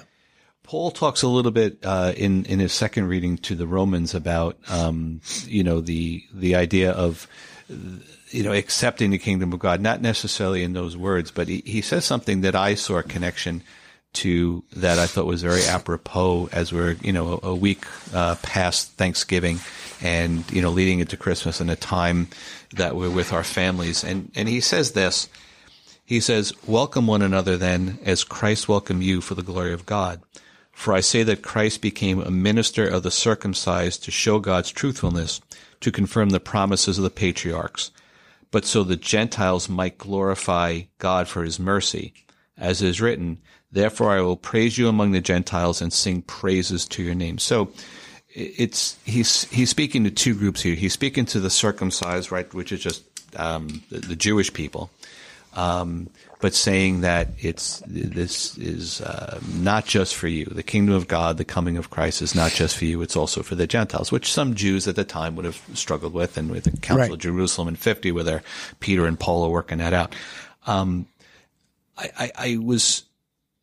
Paul 0.63 0.89
talks 0.89 1.21
a 1.21 1.27
little 1.27 1.51
bit 1.51 1.77
uh, 1.83 2.13
in 2.17 2.43
in 2.45 2.57
his 2.59 2.73
second 2.73 3.07
reading 3.07 3.37
to 3.39 3.55
the 3.55 3.67
Romans 3.67 4.15
about 4.15 4.57
um, 4.67 5.21
you 5.45 5.63
know 5.63 5.79
the 5.79 6.23
the 6.33 6.55
idea 6.55 6.91
of 6.91 7.27
you 7.69 8.43
know 8.43 8.53
accepting 8.53 9.11
the 9.11 9.17
kingdom 9.17 9.53
of 9.53 9.59
God, 9.59 9.81
not 9.81 10.01
necessarily 10.01 10.63
in 10.63 10.73
those 10.73 10.95
words, 10.95 11.31
but 11.31 11.47
he, 11.47 11.63
he 11.65 11.81
says 11.81 12.05
something 12.05 12.41
that 12.41 12.55
I 12.55 12.75
saw 12.75 12.97
a 12.97 13.03
connection 13.03 13.63
to 14.13 14.63
that 14.75 14.97
I 14.97 15.05
thought 15.05 15.25
was 15.25 15.43
very 15.43 15.63
apropos 15.65 16.49
as 16.51 16.71
we're 16.71 16.93
you 17.01 17.13
know 17.13 17.39
a, 17.43 17.49
a 17.49 17.55
week 17.55 17.85
uh, 18.13 18.35
past 18.41 18.93
Thanksgiving 18.93 19.59
and 20.01 20.49
you 20.51 20.61
know 20.61 20.69
leading 20.69 20.99
into 20.99 21.17
Christmas 21.17 21.59
and 21.59 21.69
a 21.69 21.75
time 21.75 22.27
that 22.75 22.95
we're 22.95 23.09
with 23.09 23.33
our 23.33 23.43
families, 23.43 24.03
and 24.03 24.31
and 24.35 24.47
he 24.47 24.59
says 24.61 24.93
this. 24.93 25.29
He 26.05 26.21
says, 26.21 26.53
Welcome 26.65 27.05
one 27.05 27.21
another 27.21 27.57
then, 27.57 27.99
as 28.05 28.23
Christ 28.23 28.69
welcomed 28.69 29.03
you 29.03 29.19
for 29.19 29.35
the 29.35 29.43
glory 29.43 29.73
of 29.73 29.85
God. 29.85 30.21
For 30.71 30.93
I 30.93 31.01
say 31.01 31.23
that 31.23 31.41
Christ 31.41 31.81
became 31.81 32.21
a 32.21 32.31
minister 32.31 32.87
of 32.87 33.03
the 33.03 33.11
circumcised 33.11 34.05
to 34.05 34.11
show 34.11 34.39
God's 34.39 34.71
truthfulness, 34.71 35.41
to 35.81 35.91
confirm 35.91 36.29
the 36.29 36.39
promises 36.39 36.97
of 36.97 37.03
the 37.03 37.09
patriarchs, 37.09 37.91
but 38.51 38.65
so 38.65 38.83
the 38.83 38.95
Gentiles 38.95 39.69
might 39.69 39.97
glorify 39.97 40.81
God 40.97 41.27
for 41.27 41.43
his 41.43 41.59
mercy. 41.59 42.13
As 42.57 42.81
is 42.81 43.01
written, 43.01 43.39
Therefore 43.71 44.11
I 44.11 44.21
will 44.21 44.37
praise 44.37 44.77
you 44.77 44.87
among 44.87 45.11
the 45.11 45.21
Gentiles 45.21 45.81
and 45.81 45.91
sing 45.91 46.21
praises 46.21 46.85
to 46.87 47.03
your 47.03 47.15
name. 47.15 47.37
So 47.37 47.71
it's 48.29 48.97
he's 49.05 49.43
he's 49.51 49.69
speaking 49.69 50.03
to 50.05 50.11
two 50.11 50.35
groups 50.35 50.61
here. 50.61 50.75
He's 50.75 50.93
speaking 50.93 51.25
to 51.27 51.39
the 51.39 51.49
circumcised, 51.49 52.31
right, 52.31 52.51
which 52.53 52.71
is 52.71 52.79
just 52.79 53.03
um, 53.35 53.83
the, 53.89 53.99
the 53.99 54.15
Jewish 54.15 54.53
people, 54.53 54.89
um, 55.57 56.09
but 56.39 56.53
saying 56.53 57.01
that 57.01 57.29
it's 57.39 57.81
this 57.87 58.55
is 58.59 59.01
uh, 59.01 59.39
not 59.55 59.85
just 59.85 60.15
for 60.15 60.27
you. 60.27 60.45
The 60.45 60.61
kingdom 60.61 60.93
of 60.93 61.07
God, 61.07 61.37
the 61.37 61.43
coming 61.45 61.77
of 61.77 61.89
Christ, 61.89 62.21
is 62.21 62.35
not 62.35 62.51
just 62.51 62.77
for 62.77 62.85
you; 62.85 63.01
it's 63.01 63.15
also 63.17 63.41
for 63.41 63.55
the 63.55 63.65
Gentiles, 63.65 64.11
which 64.11 64.31
some 64.31 64.53
Jews 64.53 64.87
at 64.87 64.95
the 64.95 65.03
time 65.03 65.35
would 65.35 65.45
have 65.45 65.59
struggled 65.73 66.13
with, 66.13 66.37
and 66.37 66.51
with 66.51 66.65
the 66.65 66.71
Council 66.71 66.97
Right. 66.97 67.11
of 67.11 67.17
Jerusalem 67.19 67.67
in 67.67 67.75
fifty, 67.75 68.11
where 68.11 68.43
Peter 68.79 69.07
and 69.07 69.19
Paul 69.19 69.43
are 69.45 69.49
working 69.49 69.79
that 69.79 69.93
out. 69.93 70.15
Um, 70.67 71.07
I, 71.97 72.09
I, 72.19 72.31
I 72.37 72.57
was 72.57 73.03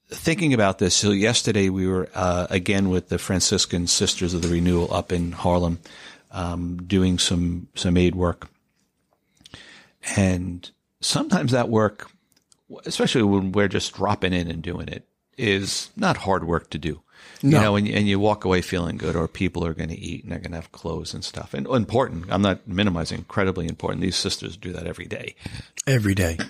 thinking 0.09 0.53
about 0.53 0.79
this. 0.79 0.97
So 0.97 1.13
yesterday 1.13 1.69
we 1.69 1.87
were 1.87 2.09
uh, 2.13 2.49
again 2.51 2.89
with 2.89 3.09
the 3.09 3.19
Franciscan 3.19 3.87
Sisters 3.87 4.35
of 4.35 4.43
the 4.43 4.49
Renewal 4.49 4.93
up 4.93 5.13
in 5.13 5.31
Harlem, 5.31 5.79
um, 6.33 6.83
doing 6.89 7.21
some 7.21 7.69
some 7.77 7.97
aid 7.97 8.17
work, 8.17 8.49
and 10.17 10.69
sometimes 11.05 11.53
that 11.53 11.69
work, 11.69 12.11
especially 12.87 13.23
when 13.23 13.53
we're 13.53 13.69
just 13.69 13.95
dropping 13.95 14.33
in 14.33 14.51
and 14.51 14.63
doing 14.63 14.89
it, 14.89 15.07
is 15.37 15.91
not 15.97 16.19
hard 16.19 16.45
work 16.45 16.71
to 16.71 16.79
do. 16.79 17.01
You 17.41 17.51
know, 17.51 17.77
and, 17.77 17.87
and 17.89 18.09
you 18.09 18.19
walk 18.19 18.47
away 18.47 18.63
feeling 18.63 18.97
good, 18.97 19.17
or 19.17 19.29
people 19.29 19.67
are 19.67 19.75
going 19.75 19.91
to 19.91 19.99
eat 19.99 20.23
and 20.23 20.33
they're 20.33 20.39
going 20.39 20.53
to 20.53 20.57
have 20.57 20.73
clothes 20.73 21.13
and 21.13 21.23
stuff. 21.23 21.53
And 21.53 21.67
important. 21.67 22.27
I'm 22.31 22.41
not 22.41 22.67
minimizing. 22.67 23.19
Incredibly 23.19 23.69
important. 23.69 24.01
These 24.01 24.17
sisters 24.17 24.57
do 24.57 24.73
that 24.73 24.87
every 24.87 25.05
day. 25.05 25.35
Every 25.87 26.15
day. 26.15 26.39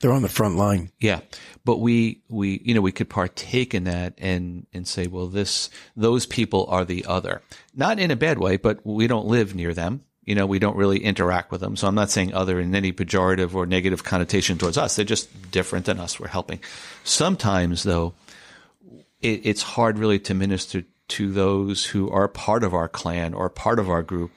They're 0.00 0.12
on 0.12 0.22
the 0.22 0.28
front 0.28 0.56
line. 0.56 0.90
Yeah, 1.00 1.20
but 1.64 1.78
we 1.78 2.22
we 2.28 2.60
you 2.64 2.74
know 2.74 2.80
we 2.80 2.92
could 2.92 3.08
partake 3.08 3.74
in 3.74 3.84
that 3.84 4.14
and 4.18 4.66
and 4.72 4.86
say, 4.86 5.06
well, 5.06 5.28
this 5.28 5.70
those 5.96 6.26
people 6.26 6.66
are 6.68 6.84
the 6.84 7.06
other, 7.06 7.42
not 7.74 7.98
in 7.98 8.10
a 8.10 8.16
bad 8.16 8.38
way, 8.38 8.56
but 8.56 8.84
we 8.84 9.06
don't 9.06 9.26
live 9.26 9.54
near 9.54 9.72
them. 9.72 10.04
You 10.24 10.34
know, 10.34 10.46
we 10.46 10.58
don't 10.58 10.76
really 10.76 10.98
interact 10.98 11.50
with 11.52 11.60
them. 11.60 11.76
So 11.76 11.86
I'm 11.86 11.94
not 11.94 12.10
saying 12.10 12.32
other 12.32 12.58
in 12.58 12.74
any 12.74 12.92
pejorative 12.92 13.54
or 13.54 13.66
negative 13.66 14.04
connotation 14.04 14.58
towards 14.58 14.78
us. 14.78 14.96
They're 14.96 15.04
just 15.04 15.50
different 15.50 15.86
than 15.86 16.00
us. 16.00 16.18
We're 16.18 16.28
helping. 16.28 16.60
Sometimes 17.02 17.82
though, 17.82 18.14
it, 19.20 19.40
it's 19.44 19.62
hard 19.62 19.98
really 19.98 20.18
to 20.20 20.34
minister 20.34 20.84
to 21.08 21.32
those 21.32 21.84
who 21.84 22.10
are 22.10 22.28
part 22.28 22.64
of 22.64 22.74
our 22.74 22.88
clan 22.88 23.34
or 23.34 23.50
part 23.50 23.78
of 23.78 23.90
our 23.90 24.02
group, 24.02 24.30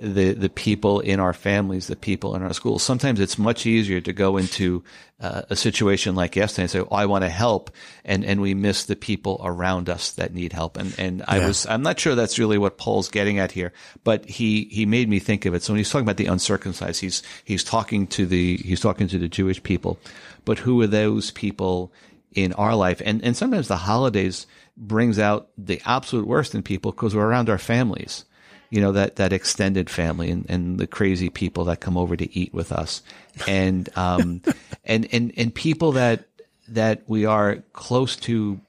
the 0.00 0.32
the 0.32 0.48
people 0.48 1.00
in 1.00 1.18
our 1.18 1.32
families, 1.32 1.88
the 1.88 1.96
people 1.96 2.34
in 2.34 2.42
our 2.42 2.52
schools. 2.52 2.82
Sometimes 2.82 3.20
it's 3.20 3.38
much 3.38 3.66
easier 3.66 4.00
to 4.00 4.12
go 4.12 4.36
into 4.36 4.84
uh, 5.20 5.42
a 5.50 5.56
situation 5.56 6.14
like 6.14 6.36
yesterday 6.36 6.62
and 6.62 6.70
say, 6.70 6.80
oh, 6.80 6.88
"I 6.94 7.06
want 7.06 7.24
to 7.24 7.28
help," 7.28 7.70
and 8.04 8.24
and 8.24 8.40
we 8.40 8.54
miss 8.54 8.84
the 8.84 8.96
people 8.96 9.40
around 9.42 9.88
us 9.88 10.12
that 10.12 10.32
need 10.32 10.52
help. 10.52 10.76
And 10.76 10.94
and 10.98 11.24
I 11.26 11.40
was 11.46 11.66
I'm 11.66 11.82
not 11.82 11.98
sure 11.98 12.14
that's 12.14 12.38
really 12.38 12.58
what 12.58 12.78
Paul's 12.78 13.08
getting 13.08 13.38
at 13.38 13.52
here, 13.52 13.72
but 14.04 14.24
he 14.24 14.64
he 14.70 14.86
made 14.86 15.08
me 15.08 15.18
think 15.18 15.46
of 15.46 15.54
it. 15.54 15.62
So 15.62 15.72
when 15.72 15.78
he's 15.78 15.90
talking 15.90 16.06
about 16.06 16.16
the 16.16 16.26
uncircumcised, 16.26 17.00
he's 17.00 17.22
he's 17.44 17.64
talking 17.64 18.06
to 18.08 18.26
the 18.26 18.58
he's 18.58 18.80
talking 18.80 19.08
to 19.08 19.18
the 19.18 19.28
Jewish 19.28 19.62
people, 19.62 19.98
but 20.44 20.58
who 20.58 20.80
are 20.82 20.86
those 20.86 21.30
people? 21.32 21.92
in 22.34 22.52
our 22.52 22.74
life. 22.74 23.00
And, 23.04 23.24
and 23.24 23.36
sometimes 23.36 23.68
the 23.68 23.76
holidays 23.76 24.46
brings 24.76 25.18
out 25.18 25.48
the 25.56 25.80
absolute 25.84 26.26
worst 26.26 26.54
in 26.54 26.62
people 26.62 26.92
because 26.92 27.14
we're 27.14 27.26
around 27.26 27.48
our 27.48 27.58
families, 27.58 28.24
you 28.70 28.80
know, 28.80 28.92
that, 28.92 29.16
that 29.16 29.32
extended 29.32 29.88
family 29.88 30.30
and, 30.30 30.44
and 30.48 30.78
the 30.78 30.86
crazy 30.86 31.30
people 31.30 31.64
that 31.64 31.80
come 31.80 31.96
over 31.96 32.16
to 32.16 32.38
eat 32.38 32.52
with 32.52 32.72
us. 32.72 33.02
And, 33.46 33.88
um, 33.96 34.42
and, 34.84 35.08
and, 35.12 35.32
and 35.36 35.54
people 35.54 35.92
that, 35.92 36.26
that 36.68 37.02
we 37.06 37.24
are 37.24 37.62
close 37.72 38.16
to 38.16 38.60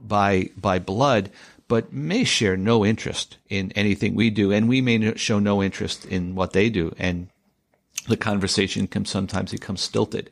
by, 0.00 0.50
by 0.56 0.78
blood, 0.78 1.30
but 1.68 1.92
may 1.92 2.24
share 2.24 2.56
no 2.56 2.84
interest 2.84 3.38
in 3.48 3.72
anything 3.72 4.14
we 4.14 4.30
do. 4.30 4.52
And 4.52 4.68
we 4.68 4.80
may 4.80 5.14
show 5.16 5.38
no 5.38 5.62
interest 5.62 6.04
in 6.04 6.34
what 6.34 6.52
they 6.52 6.68
do. 6.70 6.94
And 6.98 7.28
the 8.08 8.16
conversation 8.16 8.86
can 8.86 9.04
sometimes 9.04 9.52
become 9.52 9.76
stilted 9.76 10.30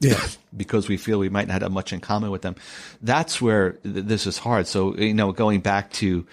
Yeah. 0.00 0.20
because 0.56 0.88
we 0.88 0.96
feel 0.96 1.18
we 1.18 1.28
might 1.28 1.48
not 1.48 1.62
have 1.62 1.72
much 1.72 1.92
in 1.92 2.00
common 2.00 2.30
with 2.30 2.42
them. 2.42 2.56
That's 3.02 3.40
where 3.40 3.72
th- 3.82 4.06
this 4.06 4.26
is 4.26 4.38
hard. 4.38 4.66
So, 4.66 4.96
you 4.96 5.14
know, 5.14 5.32
going 5.32 5.60
back 5.60 5.90
to 5.94 6.26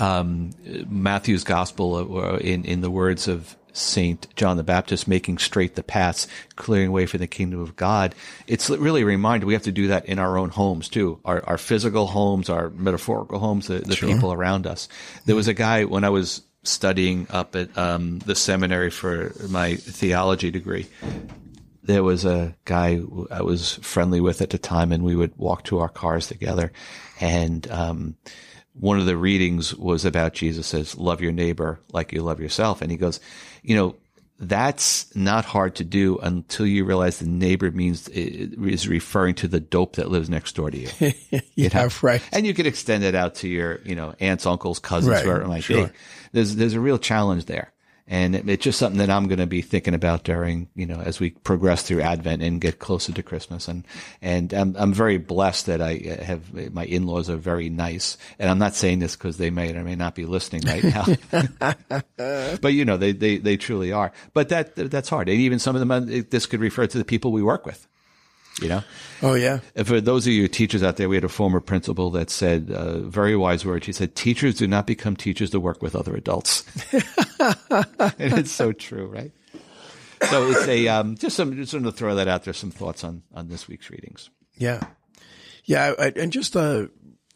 um, 0.00 0.50
Matthew's 0.88 1.44
gospel 1.44 1.94
uh, 2.18 2.36
in, 2.38 2.64
in 2.64 2.80
the 2.80 2.90
words 2.90 3.28
of 3.28 3.56
Saint 3.72 4.26
John 4.34 4.56
the 4.56 4.64
Baptist, 4.64 5.06
making 5.06 5.38
straight 5.38 5.76
the 5.76 5.82
paths, 5.82 6.26
clearing 6.56 6.90
way 6.90 7.06
for 7.06 7.18
the 7.18 7.28
kingdom 7.28 7.60
of 7.60 7.76
God. 7.76 8.14
It's 8.48 8.68
really 8.68 9.02
a 9.02 9.06
reminder 9.06 9.46
we 9.46 9.52
have 9.52 9.62
to 9.62 9.72
do 9.72 9.88
that 9.88 10.06
in 10.06 10.18
our 10.18 10.38
own 10.38 10.50
homes 10.50 10.88
too, 10.88 11.20
our, 11.24 11.44
our 11.46 11.58
physical 11.58 12.06
homes, 12.08 12.48
our 12.48 12.70
metaphorical 12.70 13.38
homes, 13.38 13.68
the, 13.68 13.78
the 13.78 13.94
Sure. 13.94 14.08
people 14.12 14.32
around 14.32 14.66
us. 14.66 14.88
There 15.26 15.36
was 15.36 15.46
a 15.46 15.54
guy 15.54 15.84
when 15.84 16.02
I 16.02 16.08
was 16.10 16.42
studying 16.62 17.26
up 17.30 17.54
at 17.54 17.76
um, 17.78 18.18
the 18.20 18.34
seminary 18.34 18.90
for 18.90 19.32
my 19.48 19.76
theology 19.76 20.50
degree. 20.50 20.86
There 21.82 22.02
was 22.02 22.24
a 22.24 22.54
guy 22.64 23.00
I 23.30 23.42
was 23.42 23.74
friendly 23.76 24.20
with 24.20 24.42
at 24.42 24.50
the 24.50 24.58
time, 24.58 24.92
and 24.92 25.02
we 25.02 25.16
would 25.16 25.36
walk 25.36 25.64
to 25.64 25.78
our 25.78 25.88
cars 25.88 26.26
together. 26.26 26.72
And 27.20 27.70
um, 27.70 28.16
one 28.80 28.98
of 28.98 29.06
the 29.06 29.16
readings 29.16 29.74
was 29.74 30.04
about 30.04 30.32
Jesus 30.34 30.66
says, 30.66 30.96
"Love 30.96 31.20
your 31.20 31.32
neighbor 31.32 31.78
like 31.92 32.12
you 32.12 32.22
love 32.22 32.40
yourself," 32.40 32.82
and 32.82 32.90
he 32.90 32.96
goes, 32.96 33.20
"You 33.62 33.76
know." 33.76 33.96
That's 34.42 35.14
not 35.14 35.44
hard 35.44 35.74
to 35.74 35.84
do 35.84 36.16
until 36.16 36.64
you 36.66 36.86
realize 36.86 37.18
the 37.18 37.26
neighbor 37.26 37.70
means 37.70 38.08
is 38.08 38.88
referring 38.88 39.34
to 39.34 39.48
the 39.48 39.60
dope 39.60 39.96
that 39.96 40.10
lives 40.10 40.30
next 40.30 40.56
door 40.56 40.70
to 40.70 40.78
you. 40.78 40.88
You 40.98 41.40
Yeah, 41.56 41.88
right. 42.00 42.22
And 42.32 42.46
you 42.46 42.54
could 42.54 42.66
extend 42.66 43.04
it 43.04 43.14
out 43.14 43.34
to 43.34 43.48
your, 43.48 43.80
you 43.84 43.94
know, 43.94 44.14
aunts, 44.18 44.46
uncles, 44.46 44.78
cousins, 44.78 45.12
Right, 45.12 45.24
whoever 45.26 45.42
it 45.42 45.48
might 45.48 45.64
sure. 45.64 45.88
be. 45.88 45.92
There's 46.32 46.56
there's 46.56 46.72
a 46.72 46.80
real 46.80 46.96
challenge 46.96 47.44
there, 47.44 47.70
and 48.10 48.34
it, 48.34 48.48
it's 48.48 48.64
just 48.64 48.78
something 48.78 48.98
that 48.98 49.08
I'm 49.08 49.28
going 49.28 49.38
to 49.38 49.46
be 49.46 49.62
thinking 49.62 49.94
about 49.94 50.24
during, 50.24 50.68
you 50.74 50.84
know, 50.84 51.00
as 51.00 51.20
we 51.20 51.30
progress 51.30 51.84
through 51.84 52.00
Advent 52.00 52.42
and 52.42 52.60
get 52.60 52.80
closer 52.80 53.12
to 53.12 53.22
Christmas. 53.22 53.68
And 53.68 53.86
and 54.20 54.52
I'm 54.52 54.74
I'm 54.76 54.92
very 54.92 55.16
blessed 55.16 55.66
that 55.66 55.80
I 55.80 55.94
have 56.22 56.74
my 56.74 56.84
in-laws 56.84 57.30
are 57.30 57.36
very 57.36 57.70
nice, 57.70 58.18
and 58.40 58.50
I'm 58.50 58.58
not 58.58 58.74
saying 58.74 58.98
this 58.98 59.14
because 59.14 59.38
they 59.38 59.50
may 59.50 59.72
or 59.72 59.84
may 59.84 59.94
not 59.94 60.16
be 60.16 60.26
listening 60.26 60.62
right 60.66 60.84
now, 60.84 61.72
but 62.60 62.72
you 62.72 62.84
know 62.84 62.96
they 62.96 63.12
they 63.12 63.38
they 63.38 63.56
truly 63.56 63.92
are. 63.92 64.10
But 64.34 64.48
that 64.48 64.74
that's 64.74 65.08
hard, 65.08 65.28
and 65.28 65.38
even 65.38 65.60
some 65.60 65.76
of 65.76 65.80
them, 65.80 65.90
uh, 65.92 66.22
this 66.28 66.46
could 66.46 66.60
refer 66.60 66.88
to 66.88 66.98
the 66.98 67.04
people 67.04 67.30
we 67.30 67.42
work 67.44 67.64
with. 67.64 67.86
You 68.60 68.68
know, 68.68 68.84
Oh 69.22 69.34
yeah. 69.34 69.60
and 69.74 69.86
for 69.86 70.00
those 70.00 70.26
of 70.26 70.32
you 70.32 70.46
teachers 70.48 70.82
out 70.82 70.96
there, 70.96 71.08
we 71.08 71.16
had 71.16 71.24
a 71.24 71.28
former 71.30 71.60
principal 71.60 72.10
that 72.10 72.28
said 72.30 72.70
uh, 72.70 72.98
very 73.00 73.34
wise 73.36 73.64
words. 73.64 73.86
He 73.86 73.92
said, 73.92 74.14
"Teachers 74.14 74.56
do 74.56 74.66
not 74.68 74.86
become 74.86 75.16
teachers 75.16 75.50
to 75.50 75.60
work 75.60 75.80
with 75.82 75.96
other 75.96 76.14
adults," 76.14 76.64
and 78.18 78.38
it's 78.38 78.50
so 78.52 78.72
true, 78.72 79.06
right? 79.06 79.32
So 80.28 80.50
it's 80.50 80.68
a 80.68 80.88
um, 80.88 81.16
just 81.16 81.36
some 81.36 81.56
just 81.56 81.72
to 81.72 81.92
throw 81.92 82.14
that 82.16 82.28
out 82.28 82.44
there. 82.44 82.52
Some 82.54 82.70
thoughts 82.70 83.02
on 83.02 83.22
on 83.34 83.48
this 83.48 83.66
week's 83.66 83.88
readings. 83.90 84.28
Yeah, 84.56 84.80
yeah, 85.64 85.94
I, 85.98 86.12
and 86.16 86.30
just 86.30 86.54
uh, 86.56 86.88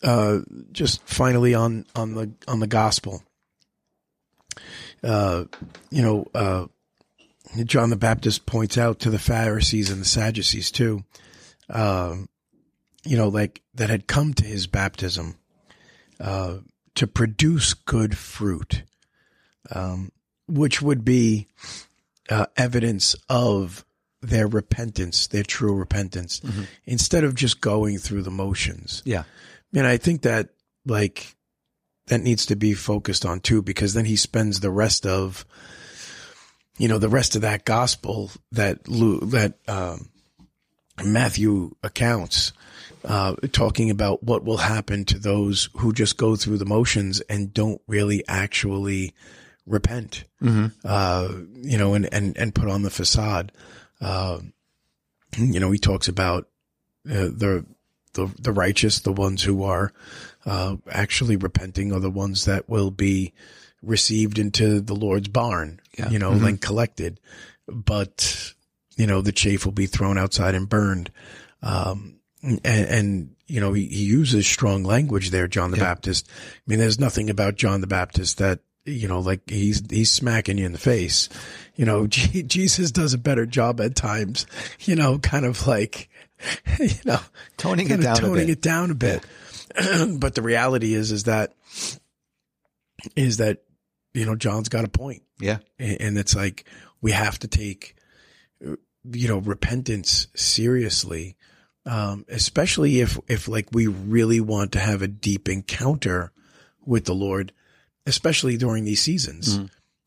uh, 0.02 0.40
just 0.72 1.02
finally 1.08 1.54
on 1.54 1.86
on 1.96 2.14
the 2.14 2.32
on 2.46 2.60
the 2.60 2.66
gospel. 2.66 3.22
Uh, 5.02 5.44
you 5.90 6.02
know, 6.02 6.26
uh, 6.34 6.66
John 7.64 7.90
the 7.90 7.96
Baptist 7.96 8.46
points 8.46 8.76
out 8.76 8.98
to 9.00 9.10
the 9.10 9.18
Pharisees 9.18 9.90
and 9.90 10.00
the 10.00 10.06
Sadducees 10.06 10.70
too. 10.70 11.04
Um, 11.70 12.28
you 13.04 13.16
know, 13.16 13.28
like 13.28 13.62
that 13.74 13.90
had 13.90 14.06
come 14.06 14.34
to 14.34 14.44
his 14.44 14.66
baptism 14.66 15.36
uh, 16.20 16.58
to 16.94 17.06
produce 17.06 17.74
good 17.74 18.16
fruit, 18.16 18.82
um, 19.70 20.10
which 20.48 20.80
would 20.80 21.04
be 21.04 21.46
uh, 22.30 22.46
evidence 22.56 23.14
of 23.28 23.84
their 24.22 24.46
repentance, 24.46 25.26
their 25.26 25.42
true 25.42 25.74
repentance, 25.74 26.40
instead 26.86 27.24
of 27.24 27.34
just 27.34 27.60
going 27.60 27.98
through 27.98 28.22
the 28.22 28.30
motions. 28.30 29.02
Yeah, 29.04 29.24
And 29.74 29.86
I 29.86 29.98
think 29.98 30.22
that 30.22 30.50
like 30.86 31.36
that 32.06 32.20
needs 32.22 32.46
to 32.46 32.56
be 32.56 32.74
focused 32.74 33.26
on 33.26 33.40
too, 33.40 33.62
because 33.62 33.94
then 33.94 34.04
he 34.06 34.16
spends 34.16 34.60
the 34.60 34.70
rest 34.70 35.06
of, 35.06 35.44
you 36.78 36.88
know, 36.88 36.98
the 36.98 37.08
rest 37.08 37.36
of 37.36 37.42
that 37.42 37.64
gospel 37.64 38.30
that 38.52 38.88
Lu 38.88 39.20
that 39.20 39.58
um, 39.68 40.08
Matthew 41.04 41.74
accounts, 41.82 42.52
uh, 43.04 43.34
talking 43.52 43.90
about 43.90 44.22
what 44.22 44.44
will 44.44 44.56
happen 44.58 45.04
to 45.06 45.18
those 45.18 45.68
who 45.76 45.92
just 45.92 46.16
go 46.16 46.36
through 46.36 46.58
the 46.58 46.64
motions 46.64 47.20
and 47.22 47.52
don't 47.52 47.80
really 47.86 48.24
actually 48.28 49.12
repent, 49.66 50.24
uh, 50.84 51.28
you 51.54 51.78
know, 51.78 51.94
and, 51.94 52.12
and, 52.12 52.36
and 52.36 52.54
put 52.54 52.68
on 52.68 52.82
the 52.82 52.90
facade. 52.90 53.50
Uh, 54.00 54.38
you 55.38 55.58
know, 55.58 55.70
he 55.70 55.78
talks 55.78 56.06
about 56.08 56.48
uh, 57.08 57.28
the, 57.32 57.64
the, 58.12 58.32
the 58.40 58.52
righteous, 58.52 59.00
the 59.00 59.12
ones 59.12 59.42
who 59.42 59.64
are, 59.64 59.92
uh, 60.46 60.76
actually 60.90 61.36
repenting 61.36 61.92
are 61.92 62.00
the 62.00 62.10
ones 62.10 62.44
that 62.44 62.68
will 62.68 62.90
be 62.90 63.32
received 63.84 64.38
into 64.38 64.80
the 64.80 64.94
Lord's 64.94 65.28
barn, 65.28 65.80
Yeah. 65.98 66.10
you 66.10 66.18
know, 66.18 66.32
and 66.32 66.60
collected. 66.60 67.20
But, 67.68 68.52
you 68.96 69.06
know, 69.06 69.20
the 69.22 69.32
chaff 69.32 69.64
will 69.64 69.72
be 69.72 69.86
thrown 69.86 70.18
outside 70.18 70.54
and 70.54 70.68
burned. 70.68 71.10
Um, 71.62 72.16
and, 72.42 72.60
and, 72.64 73.30
you 73.46 73.60
know, 73.60 73.72
he, 73.72 73.86
he 73.86 74.04
uses 74.04 74.46
strong 74.46 74.84
language 74.84 75.30
there, 75.30 75.48
John 75.48 75.70
the 75.70 75.76
Baptist. 75.78 76.28
I 76.28 76.60
mean, 76.66 76.78
there's 76.78 76.98
nothing 77.00 77.30
about 77.30 77.56
John 77.56 77.80
the 77.80 77.86
Baptist 77.86 78.38
that, 78.38 78.60
you 78.84 79.08
know, 79.08 79.20
like 79.20 79.48
he's, 79.48 79.82
he's 79.88 80.10
smacking 80.10 80.58
you 80.58 80.66
in 80.66 80.72
the 80.72 80.78
face. 80.78 81.28
You 81.74 81.86
know, 81.86 82.06
G- 82.08 82.42
Jesus 82.42 82.90
does 82.90 83.14
a 83.14 83.18
better 83.18 83.46
job 83.46 83.80
at 83.80 83.96
times, 83.96 84.46
you 84.80 84.94
know, 84.94 85.18
kind 85.18 85.46
of 85.46 85.66
like, 85.66 86.10
you 86.78 86.88
know, 87.06 87.20
Toning 87.56 87.90
it 87.90 88.00
down 88.02 88.16
a 88.18 88.20
toning 88.20 88.46
bit. 88.46 88.50
it 88.58 88.60
down 88.60 88.90
a 88.90 88.94
bit. 88.94 89.24
but 90.18 90.34
the 90.34 90.42
reality 90.42 90.92
is, 90.92 91.10
is 91.12 91.24
that, 91.24 91.54
is 93.16 93.38
that, 93.38 93.62
you 94.14 94.24
know, 94.24 94.34
John's 94.36 94.68
got 94.68 94.84
a 94.84 94.88
point. 94.88 95.22
yeah, 95.38 95.58
And 95.78 96.00
and 96.00 96.18
it's 96.18 96.34
like, 96.34 96.64
we 97.02 97.12
have 97.12 97.38
to 97.40 97.48
take, 97.48 97.96
you 98.60 99.28
know, 99.28 99.38
repentance 99.38 100.28
seriously. 100.34 101.36
Um, 101.86 102.24
especially 102.28 103.00
if, 103.00 103.18
if 103.28 103.46
like 103.46 103.68
we 103.72 103.88
really 103.88 104.40
want 104.40 104.72
to 104.72 104.78
have 104.78 105.02
a 105.02 105.08
deep 105.08 105.50
encounter 105.50 106.32
with 106.86 107.04
the 107.04 107.14
Lord, 107.14 107.52
especially 108.06 108.56
during 108.56 108.84
these 108.84 109.02
seasons. 109.02 109.58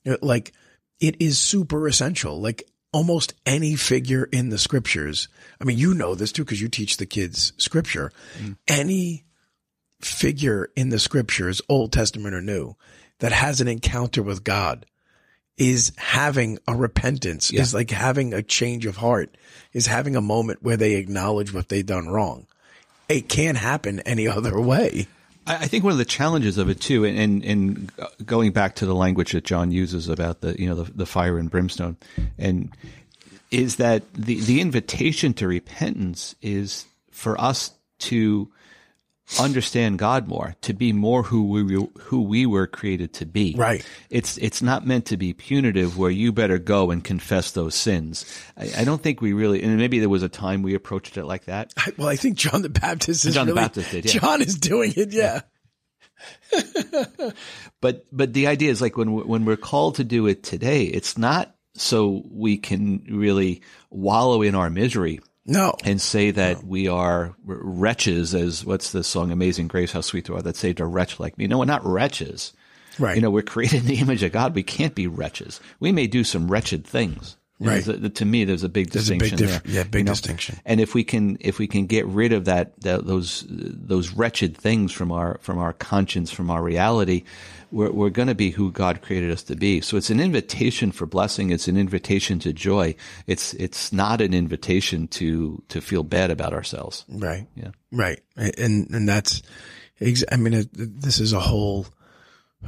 Uh, 0.07 0.17
Like 0.21 0.53
it 0.99 1.17
is 1.19 1.37
super 1.37 1.87
essential. 1.87 2.41
Like 2.41 2.63
almost 2.91 3.35
any 3.45 3.75
figure 3.75 4.23
in 4.31 4.49
the 4.49 4.57
scriptures. 4.57 5.27
I 5.61 5.65
mean, 5.65 5.77
you 5.77 5.93
know 5.93 6.15
this 6.15 6.31
too, 6.31 6.43
because 6.43 6.59
you 6.61 6.67
teach 6.67 6.97
the 6.97 7.05
kids 7.05 7.53
scripture. 7.57 8.11
Any 8.67 9.25
figure 10.01 10.71
in 10.75 10.89
the 10.89 10.99
scriptures, 10.99 11.61
Old 11.69 11.91
Testament 11.91 12.33
or 12.33 12.41
New, 12.41 12.75
that 13.19 13.31
has 13.31 13.61
an 13.61 13.67
encounter 13.67 14.21
with 14.21 14.43
God 14.43 14.85
is 15.57 15.91
having 15.97 16.59
a 16.67 16.75
repentance, 16.75 17.51
Yeah. 17.51 17.61
is 17.61 17.73
like 17.73 17.89
having 17.89 18.33
a 18.33 18.43
change 18.43 18.85
of 18.85 18.97
heart, 18.97 19.35
is 19.73 19.87
having 19.87 20.15
a 20.15 20.21
moment 20.21 20.61
where 20.61 20.77
they 20.77 20.95
acknowledge 20.95 21.53
what 21.53 21.69
they've 21.69 21.85
done 21.85 22.07
wrong. 22.07 22.45
It 23.09 23.27
can't 23.27 23.57
happen 23.57 23.99
any 24.01 24.27
other 24.37 24.59
way. 24.59 25.07
I, 25.47 25.67
think 25.67 25.83
one 25.85 25.93
of 25.93 25.97
the 25.97 26.05
challenges 26.05 26.57
of 26.57 26.69
it 26.69 26.81
too, 26.81 27.05
and, 27.05 27.17
and 27.17 27.43
and 27.45 27.91
going 28.25 28.51
back 28.51 28.75
to 28.75 28.85
the 28.85 28.93
language 28.93 29.31
that 29.31 29.45
John 29.45 29.71
uses 29.71 30.09
about 30.09 30.41
the 30.41 30.59
you 30.61 30.67
know 30.67 30.75
the, 30.83 30.91
the 30.91 31.05
fire 31.05 31.37
and 31.39 31.49
brimstone, 31.49 31.95
and 32.37 32.69
is 33.49 33.77
that 33.77 34.03
the 34.13 34.41
the 34.41 34.59
invitation 34.59 35.33
to 35.35 35.47
repentance 35.47 36.35
is 36.41 36.85
for 37.11 37.39
us 37.39 37.71
to 37.99 38.49
understand 39.39 39.99
God 39.99 40.27
more, 40.27 40.55
to 40.61 40.73
be 40.73 40.93
more 40.93 41.23
who 41.23 41.43
we 41.49 41.87
who 42.03 42.21
we 42.21 42.45
were 42.45 42.67
created 42.67 43.13
to 43.15 43.25
be. 43.25 43.55
Right. 43.57 43.85
It's 44.09 44.37
it's 44.37 44.61
not 44.61 44.85
meant 44.87 45.05
to 45.07 45.17
be 45.17 45.33
punitive, 45.33 45.97
where 45.97 46.09
you 46.11 46.31
better 46.31 46.57
go 46.57 46.91
and 46.91 47.03
confess 47.03 47.51
those 47.51 47.75
sins. 47.75 48.25
I, 48.57 48.71
I 48.79 48.83
don't 48.85 49.01
think 49.01 49.21
we 49.21 49.33
really, 49.33 49.61
and 49.63 49.77
maybe 49.77 49.99
there 49.99 50.09
was 50.09 50.23
a 50.23 50.29
time 50.29 50.61
we 50.61 50.75
approached 50.75 51.17
it 51.17 51.25
like 51.25 51.45
that. 51.45 51.73
I- 51.77 51.93
Well, 51.97 52.07
I 52.07 52.15
think 52.15 52.37
John 52.37 52.61
the 52.61 52.69
Baptist 52.69 53.25
is 53.25 53.33
John 53.33 53.47
the 53.47 53.53
Baptist 53.55 53.91
did, 53.91 54.05
yeah. 54.05 54.19
John 54.19 54.41
is 54.41 54.55
doing 54.55 54.93
it. 54.95 55.11
Yeah. 55.11 55.41
but 57.81 58.05
but 58.11 58.33
the 58.33 58.47
idea 58.47 58.71
is 58.71 58.81
like 58.81 58.97
when 58.97 59.27
when 59.27 59.45
we're 59.45 59.57
called 59.57 59.95
to 59.95 60.03
do 60.03 60.27
it 60.27 60.43
today, 60.43 60.83
it's 60.85 61.17
not 61.17 61.53
so 61.75 62.23
we 62.31 62.57
can 62.57 63.05
really 63.09 63.61
wallow 63.89 64.41
in 64.41 64.55
our 64.55 64.69
misery 64.69 65.19
No. 65.47 65.73
and 65.85 66.01
say 66.01 66.31
that 66.31 66.63
we 66.65 66.87
are 66.89 67.35
wretches. 67.45 68.35
As 68.35 68.65
what's 68.65 68.91
the 68.91 69.03
song 69.03 69.31
"Amazing 69.31 69.69
Grace"? 69.69 69.93
How 69.93 70.01
sweet 70.01 70.25
thou 70.25 70.35
art 70.35 70.43
that 70.43 70.55
saved 70.57 70.79
a 70.81 70.85
wretch 70.85 71.19
like 71.19 71.37
me. 71.37 71.47
No, 71.47 71.59
we're 71.59 71.65
not 71.65 71.85
wretches. 71.85 72.53
Right. 72.99 73.15
You 73.15 73.21
know, 73.21 73.31
we're 73.31 73.41
created 73.43 73.81
in 73.81 73.87
the 73.87 73.99
image 73.99 74.23
of 74.23 74.31
God. 74.33 74.53
We 74.53 74.63
can't 74.63 74.93
be 74.95 75.07
wretches. 75.07 75.59
We 75.79 75.91
may 75.91 76.07
do 76.07 76.23
some 76.23 76.49
wretched 76.51 76.85
things, 76.85 77.37
Right. 77.59 77.85
A- 77.87 78.09
to 78.09 78.25
me, 78.25 78.43
there's 78.45 78.63
a 78.63 78.69
big 78.69 78.91
There's 78.91 79.09
a 79.09 79.13
big 79.13 79.19
distinction 79.31 79.37
diff- 79.47 79.63
there. 79.63 79.73
yeah, 79.73 79.83
big 79.83 79.99
you 80.01 80.03
know? 80.05 80.11
distinction. 80.11 80.59
And 80.65 80.79
if 80.79 80.93
we 80.93 81.03
can, 81.03 81.37
if 81.39 81.57
we 81.57 81.65
can 81.67 81.87
get 81.87 82.05
rid 82.05 82.31
of 82.31 82.45
that, 82.45 82.79
that 82.81 83.05
those 83.07 83.45
those 83.49 84.11
wretched 84.11 84.55
things 84.55 84.91
from 84.91 85.11
our 85.11 85.39
from 85.41 85.57
our 85.57 85.73
conscience, 85.73 86.29
from 86.31 86.51
our 86.51 86.61
reality, 86.61 87.23
we're 87.71 87.91
we're 87.91 88.11
going 88.11 88.27
to 88.27 88.35
be 88.35 88.51
who 88.51 88.71
God 88.71 89.01
created 89.01 89.31
us 89.31 89.41
to 89.43 89.55
be. 89.55 89.81
So 89.81 89.97
it's 89.97 90.11
an 90.11 90.19
invitation 90.19 90.91
for 90.91 91.07
blessing. 91.07 91.49
It's 91.49 91.67
an 91.67 91.77
invitation 91.77 92.37
to 92.39 92.53
joy. 92.53 92.93
It's 93.25 93.55
it's 93.55 93.91
not 93.91 94.21
an 94.21 94.35
invitation 94.35 95.07
to 95.09 95.63
to 95.69 95.81
feel 95.81 96.03
bad 96.03 96.29
about 96.29 96.53
ourselves. 96.53 97.05
Right. 97.09 97.47
Yeah. 97.55 97.71
Right. 97.91 98.19
And, 98.35 98.87
and 98.91 99.09
that's, 99.09 99.41
I 100.31 100.35
mean, 100.35 100.69
this 100.73 101.19
is 101.19 101.33
a 101.33 101.39
whole, 101.39 101.87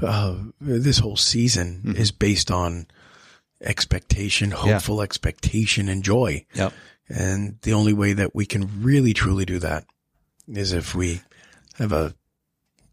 uh, 0.02 0.36
this 0.60 0.98
whole 0.98 1.18
season 1.18 1.82
Mm-hmm. 1.86 2.02
is 2.02 2.12
based 2.12 2.50
on 2.50 2.88
expectation, 3.62 4.52
hopeful 4.52 5.02
expectation 5.02 5.90
and 5.90 6.04
joy. 6.04 6.46
Yep. 6.54 6.74
And 7.10 7.58
the 7.64 7.74
only 7.74 7.94
way 7.94 8.14
that 8.14 8.36
we 8.36 8.46
can 8.46 8.84
really 8.84 9.14
truly 9.14 9.46
do 9.46 9.60
that 9.60 9.86
is 10.48 10.74
if 10.74 10.94
we 10.96 11.22
have 11.78 11.92
a 11.92 12.14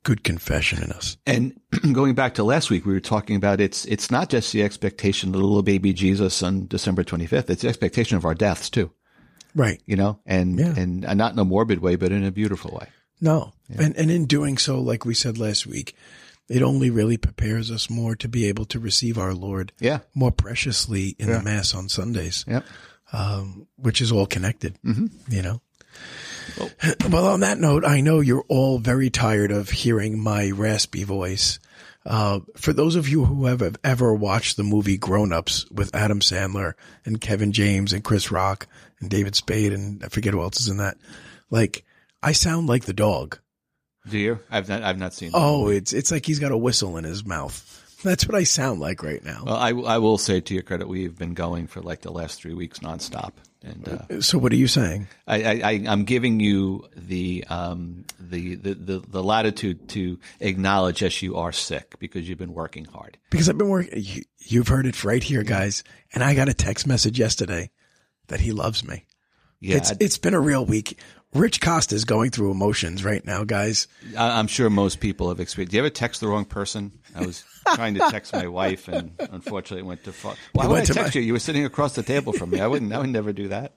good 0.02 0.22
confession 0.24 0.82
in 0.82 0.92
us. 0.92 1.16
And 1.26 1.60
going 1.92 2.14
back 2.14 2.34
to 2.34 2.44
last 2.44 2.70
week, 2.70 2.86
we 2.86 2.92
were 2.94 3.00
talking 3.00 3.36
about 3.36 3.60
it's 3.60 3.84
it's 3.86 4.10
not 4.10 4.28
just 4.30 4.52
the 4.52 4.62
expectation 4.62 5.30
of 5.30 5.32
the 5.34 5.38
little 5.46 5.62
baby 5.62 5.92
Jesus 5.92 6.42
on 6.42 6.66
December 6.66 7.04
25th. 7.04 7.50
It's 7.50 7.62
the 7.62 7.68
expectation 7.68 8.16
of 8.16 8.24
our 8.24 8.34
deaths 8.34 8.70
too. 8.70 8.90
Right. 9.54 9.80
You 9.86 9.96
know, 9.96 10.20
and 10.26 10.58
Yeah. 10.58 10.74
and 10.76 11.00
not 11.00 11.32
in 11.32 11.38
a 11.38 11.44
morbid 11.44 11.80
way, 11.80 11.96
but 11.96 12.12
in 12.12 12.24
a 12.24 12.30
beautiful 12.30 12.78
way. 12.80 12.88
No. 13.20 13.52
And, 13.76 13.96
and 13.96 14.10
in 14.10 14.26
doing 14.26 14.58
so, 14.58 14.78
like 14.80 15.04
we 15.04 15.14
said 15.14 15.38
last 15.38 15.66
week, 15.66 15.96
it 16.48 16.62
only 16.62 16.90
really 16.90 17.16
prepares 17.16 17.70
us 17.70 17.90
more 17.90 18.14
to 18.16 18.28
be 18.28 18.46
able 18.46 18.64
to 18.66 18.78
receive 18.78 19.18
our 19.18 19.34
Lord 19.34 19.72
Yeah. 19.80 20.00
more 20.14 20.30
preciously 20.32 21.16
in 21.18 21.30
the 21.30 21.42
Mass 21.42 21.74
on 21.74 21.88
Sundays. 21.88 22.44
Yep. 22.48 22.64
um, 23.12 23.66
which 23.76 24.00
is 24.00 24.10
all 24.12 24.26
connected, 24.26 24.76
you 24.84 25.42
know. 25.42 25.60
Well, 27.10 27.26
on 27.26 27.40
that 27.40 27.58
note, 27.58 27.84
I 27.84 28.00
know 28.00 28.20
you're 28.20 28.44
all 28.48 28.78
very 28.78 29.10
tired 29.10 29.50
of 29.50 29.68
hearing 29.70 30.18
my 30.22 30.50
raspy 30.50 31.02
voice. 31.04 31.58
Uh, 32.04 32.40
for 32.56 32.72
those 32.72 32.94
of 32.96 33.08
you 33.08 33.24
who 33.24 33.46
have 33.46 33.76
ever 33.82 34.14
watched 34.14 34.56
the 34.56 34.62
movie 34.62 34.96
Grown 34.96 35.32
Ups 35.32 35.68
with 35.70 35.94
Adam 35.94 36.20
Sandler 36.20 36.74
and 37.04 37.20
Kevin 37.20 37.52
James 37.52 37.92
and 37.92 38.04
Chris 38.04 38.30
Rock 38.30 38.68
and 39.00 39.10
David 39.10 39.34
Spade 39.34 39.72
and 39.72 40.02
I 40.04 40.08
forget 40.08 40.32
who 40.34 40.40
else 40.40 40.60
is 40.60 40.68
in 40.68 40.76
that, 40.76 40.96
like 41.50 41.84
I 42.22 42.32
sound 42.32 42.68
like 42.68 42.84
the 42.84 42.92
dog. 42.92 43.38
Do 44.08 44.18
you? 44.18 44.38
I've 44.50 44.68
not 44.68 44.82
I've 44.82 44.98
not 44.98 45.14
seen. 45.14 45.32
that. 45.32 45.38
Oh, 45.38 45.68
it's 45.68 45.92
it's 45.92 46.10
like 46.10 46.24
he's 46.26 46.38
got 46.38 46.52
a 46.52 46.56
whistle 46.56 46.96
in 46.96 47.04
his 47.04 47.24
mouth. 47.24 47.72
That's 48.02 48.28
what 48.28 48.36
I 48.36 48.44
sound 48.44 48.78
like 48.78 49.02
right 49.02 49.24
now. 49.24 49.42
Well, 49.44 49.56
I, 49.56 49.70
I 49.70 49.98
will 49.98 50.18
say 50.18 50.40
to 50.40 50.54
your 50.54 50.62
credit, 50.62 50.86
we've 50.86 51.16
been 51.16 51.34
going 51.34 51.66
for 51.66 51.80
like 51.80 52.02
the 52.02 52.12
last 52.12 52.40
three 52.40 52.52
weeks 52.52 52.80
nonstop, 52.80 53.32
and 53.62 53.88
uh, 53.88 54.20
So 54.20 54.38
what 54.38 54.52
are 54.52 54.56
you 54.56 54.68
saying? 54.68 55.08
I, 55.26 55.84
I'm 55.88 56.04
giving 56.04 56.38
you 56.38 56.84
the, 56.94 57.44
um, 57.48 58.04
the, 58.20 58.54
the, 58.54 58.74
the, 58.74 58.98
the 59.00 59.22
latitude 59.22 59.88
to 59.90 60.18
acknowledge 60.40 61.02
yes, 61.02 61.22
you 61.22 61.36
are 61.36 61.52
sick 61.52 61.96
because 61.98 62.28
you've 62.28 62.38
been 62.38 62.54
working 62.54 62.84
hard. 62.84 63.18
Because 63.30 63.48
I've 63.48 63.58
been 63.58 63.70
working. 63.70 64.00
You, 64.00 64.22
you've 64.38 64.68
heard 64.68 64.86
it 64.86 65.02
right 65.02 65.22
here, 65.22 65.42
guys. 65.42 65.82
And 66.12 66.22
I 66.22 66.34
got 66.34 66.48
a 66.48 66.54
text 66.54 66.86
message 66.86 67.18
yesterday 67.18 67.70
that 68.28 68.40
he 68.40 68.52
loves 68.52 68.84
me. 68.86 69.06
Yeah, 69.60 69.76
It's 69.76 69.92
it's 70.00 70.18
been 70.18 70.34
a 70.34 70.40
real 70.40 70.64
week. 70.66 70.98
Rich 71.34 71.60
Costa 71.60 71.94
is 71.94 72.04
going 72.04 72.30
through 72.30 72.50
emotions 72.50 73.04
right 73.04 73.24
now, 73.26 73.44
guys. 73.44 73.88
I, 74.16 74.38
I'm 74.38 74.46
sure 74.46 74.70
most 74.70 75.00
people 75.00 75.28
have 75.28 75.40
experienced. 75.40 75.72
Do 75.72 75.76
you 75.76 75.82
ever 75.82 75.90
text 75.90 76.20
the 76.20 76.28
wrong 76.28 76.44
person? 76.44 76.92
I 77.14 77.26
was 77.26 77.44
trying 77.74 77.94
to 77.94 78.00
text 78.10 78.32
my 78.32 78.46
wife, 78.46 78.88
and 78.88 79.12
unfortunately, 79.18 79.80
it 79.80 79.86
went 79.86 80.04
to. 80.04 80.12
far. 80.12 80.34
Why 80.52 80.64
It 80.64 80.68
would 80.68 80.78
I 80.82 80.84
text 80.84 81.14
my- 81.14 81.20
you? 81.20 81.26
You 81.26 81.32
were 81.34 81.38
sitting 81.38 81.64
across 81.64 81.94
the 81.94 82.02
table 82.02 82.32
from 82.32 82.50
me. 82.50 82.60
I 82.60 82.66
wouldn't. 82.66 82.92
I 82.92 82.98
would 82.98 83.10
never 83.10 83.32
do 83.32 83.48
that. 83.48 83.72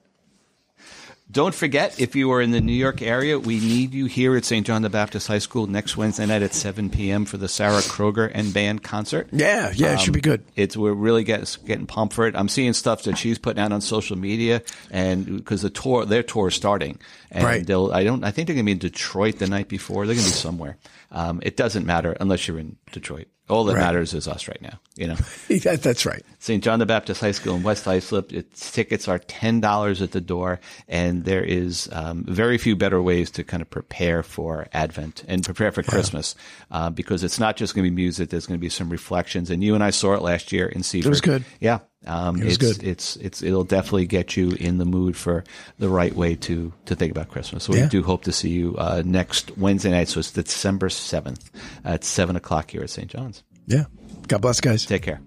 Don't 1.30 1.54
forget, 1.54 2.00
if 2.00 2.16
you 2.16 2.32
are 2.32 2.40
in 2.42 2.50
the 2.50 2.60
New 2.60 2.72
York 2.72 3.02
area, 3.02 3.38
we 3.38 3.60
need 3.60 3.94
you 3.94 4.06
here 4.06 4.34
at 4.36 4.44
St. 4.44 4.66
John 4.66 4.82
the 4.82 4.90
Baptist 4.90 5.28
High 5.28 5.38
School 5.38 5.68
next 5.68 5.96
Wednesday 5.96 6.26
night 6.26 6.42
at 6.42 6.52
7 6.54 6.90
p.m. 6.90 7.24
for 7.24 7.36
the 7.36 7.48
Sarah 7.48 7.82
Kroger 7.82 8.28
and 8.34 8.52
band 8.52 8.82
concert. 8.82 9.28
Yeah, 9.30 9.70
yeah, 9.74 9.92
it 9.94 10.00
should 10.00 10.12
be 10.14 10.20
good. 10.20 10.42
It's 10.56 10.76
we're 10.76 10.92
really 10.92 11.22
getting 11.22 11.46
getting 11.66 11.86
pumped 11.86 12.14
for 12.14 12.26
it. 12.26 12.34
I'm 12.34 12.48
seeing 12.48 12.72
stuff 12.72 13.04
that 13.04 13.16
she's 13.16 13.38
putting 13.38 13.62
out 13.62 13.70
on 13.70 13.80
social 13.80 14.16
media, 14.18 14.62
and 14.90 15.36
because 15.36 15.62
the 15.62 15.70
tour, 15.70 16.04
their 16.04 16.24
tour 16.24 16.48
is 16.48 16.54
starting, 16.54 16.98
and 17.30 17.44
Right. 17.44 17.64
they'll. 17.66 17.92
I 17.92 18.02
don't. 18.02 18.24
I 18.24 18.32
think 18.32 18.48
they're 18.48 18.54
going 18.56 18.64
to 18.66 18.68
be 18.68 18.72
in 18.72 18.78
Detroit 18.78 19.38
the 19.38 19.46
night 19.46 19.68
before. 19.68 20.06
They're 20.06 20.16
going 20.16 20.24
to 20.26 20.30
be 20.32 20.36
somewhere. 20.36 20.78
Um, 21.12 21.40
it 21.44 21.56
doesn't 21.56 21.86
matter 21.86 22.16
unless 22.18 22.48
you're 22.48 22.58
in 22.58 22.76
Detroit. 22.90 23.28
All 23.48 23.64
that 23.64 23.74
Right. 23.74 23.80
matters 23.80 24.14
is 24.14 24.28
us 24.28 24.46
right 24.46 24.62
now. 24.62 24.78
You 24.96 25.08
know, 25.08 25.14
That, 25.48 25.80
that's 25.82 26.06
right. 26.06 26.22
St. 26.50 26.64
John 26.64 26.80
the 26.80 26.86
Baptist 26.86 27.20
High 27.20 27.30
School 27.30 27.54
in 27.54 27.62
West 27.62 27.86
Islip. 27.86 28.32
Its 28.32 28.72
tickets 28.72 29.06
are 29.06 29.20
ten 29.20 29.60
dollars 29.60 30.02
at 30.02 30.10
the 30.10 30.20
door, 30.20 30.58
and 30.88 31.24
there 31.24 31.44
is 31.44 31.88
um, 31.92 32.24
very 32.24 32.58
few 32.58 32.74
better 32.74 33.00
ways 33.00 33.30
to 33.30 33.44
kind 33.44 33.60
of 33.60 33.70
prepare 33.70 34.24
for 34.24 34.66
Advent 34.72 35.22
and 35.28 35.44
prepare 35.44 35.70
for 35.70 35.84
Christmas, 35.84 36.34
uh, 36.72 36.90
because 36.90 37.22
it's 37.22 37.38
not 37.38 37.56
just 37.56 37.76
going 37.76 37.84
to 37.84 37.90
be 37.90 37.94
music. 37.94 38.30
There's 38.30 38.46
going 38.46 38.58
to 38.58 38.60
be 38.60 38.68
some 38.68 38.90
reflections, 38.90 39.48
and 39.48 39.62
you 39.62 39.76
and 39.76 39.84
I 39.84 39.90
saw 39.90 40.14
it 40.14 40.22
last 40.22 40.50
year 40.50 40.66
in 40.66 40.82
Seaford. 40.82 41.06
It 41.06 41.10
was 41.10 41.20
good. 41.20 41.44
Yeah, 41.60 41.78
um, 42.04 42.40
was 42.40 42.54
it's, 42.54 42.56
good. 42.56 42.82
It's 42.84 43.14
it's 43.14 43.44
it'll 43.44 43.62
definitely 43.62 44.06
get 44.06 44.36
you 44.36 44.50
in 44.50 44.78
the 44.78 44.84
mood 44.84 45.16
for 45.16 45.44
the 45.78 45.88
right 45.88 46.12
way 46.16 46.34
to 46.34 46.72
to 46.86 46.96
think 46.96 47.12
about 47.12 47.28
Christmas. 47.28 47.62
So 47.62 47.72
Yeah. 47.72 47.84
we 47.84 47.90
do 47.90 48.02
hope 48.02 48.24
to 48.24 48.32
see 48.32 48.50
you 48.50 48.74
uh, 48.76 49.04
next 49.06 49.56
Wednesday 49.56 49.92
night. 49.92 50.08
So 50.08 50.18
it's 50.18 50.32
December 50.32 50.88
seventh 50.88 51.48
at 51.84 52.02
seven 52.02 52.34
o'clock 52.34 52.72
here 52.72 52.82
at 52.82 52.90
St. 52.90 53.06
John's. 53.08 53.44
Yeah. 53.68 53.84
God 54.26 54.42
bless, 54.42 54.60
guys. 54.60 54.84
Take 54.84 55.02
care. 55.02 55.20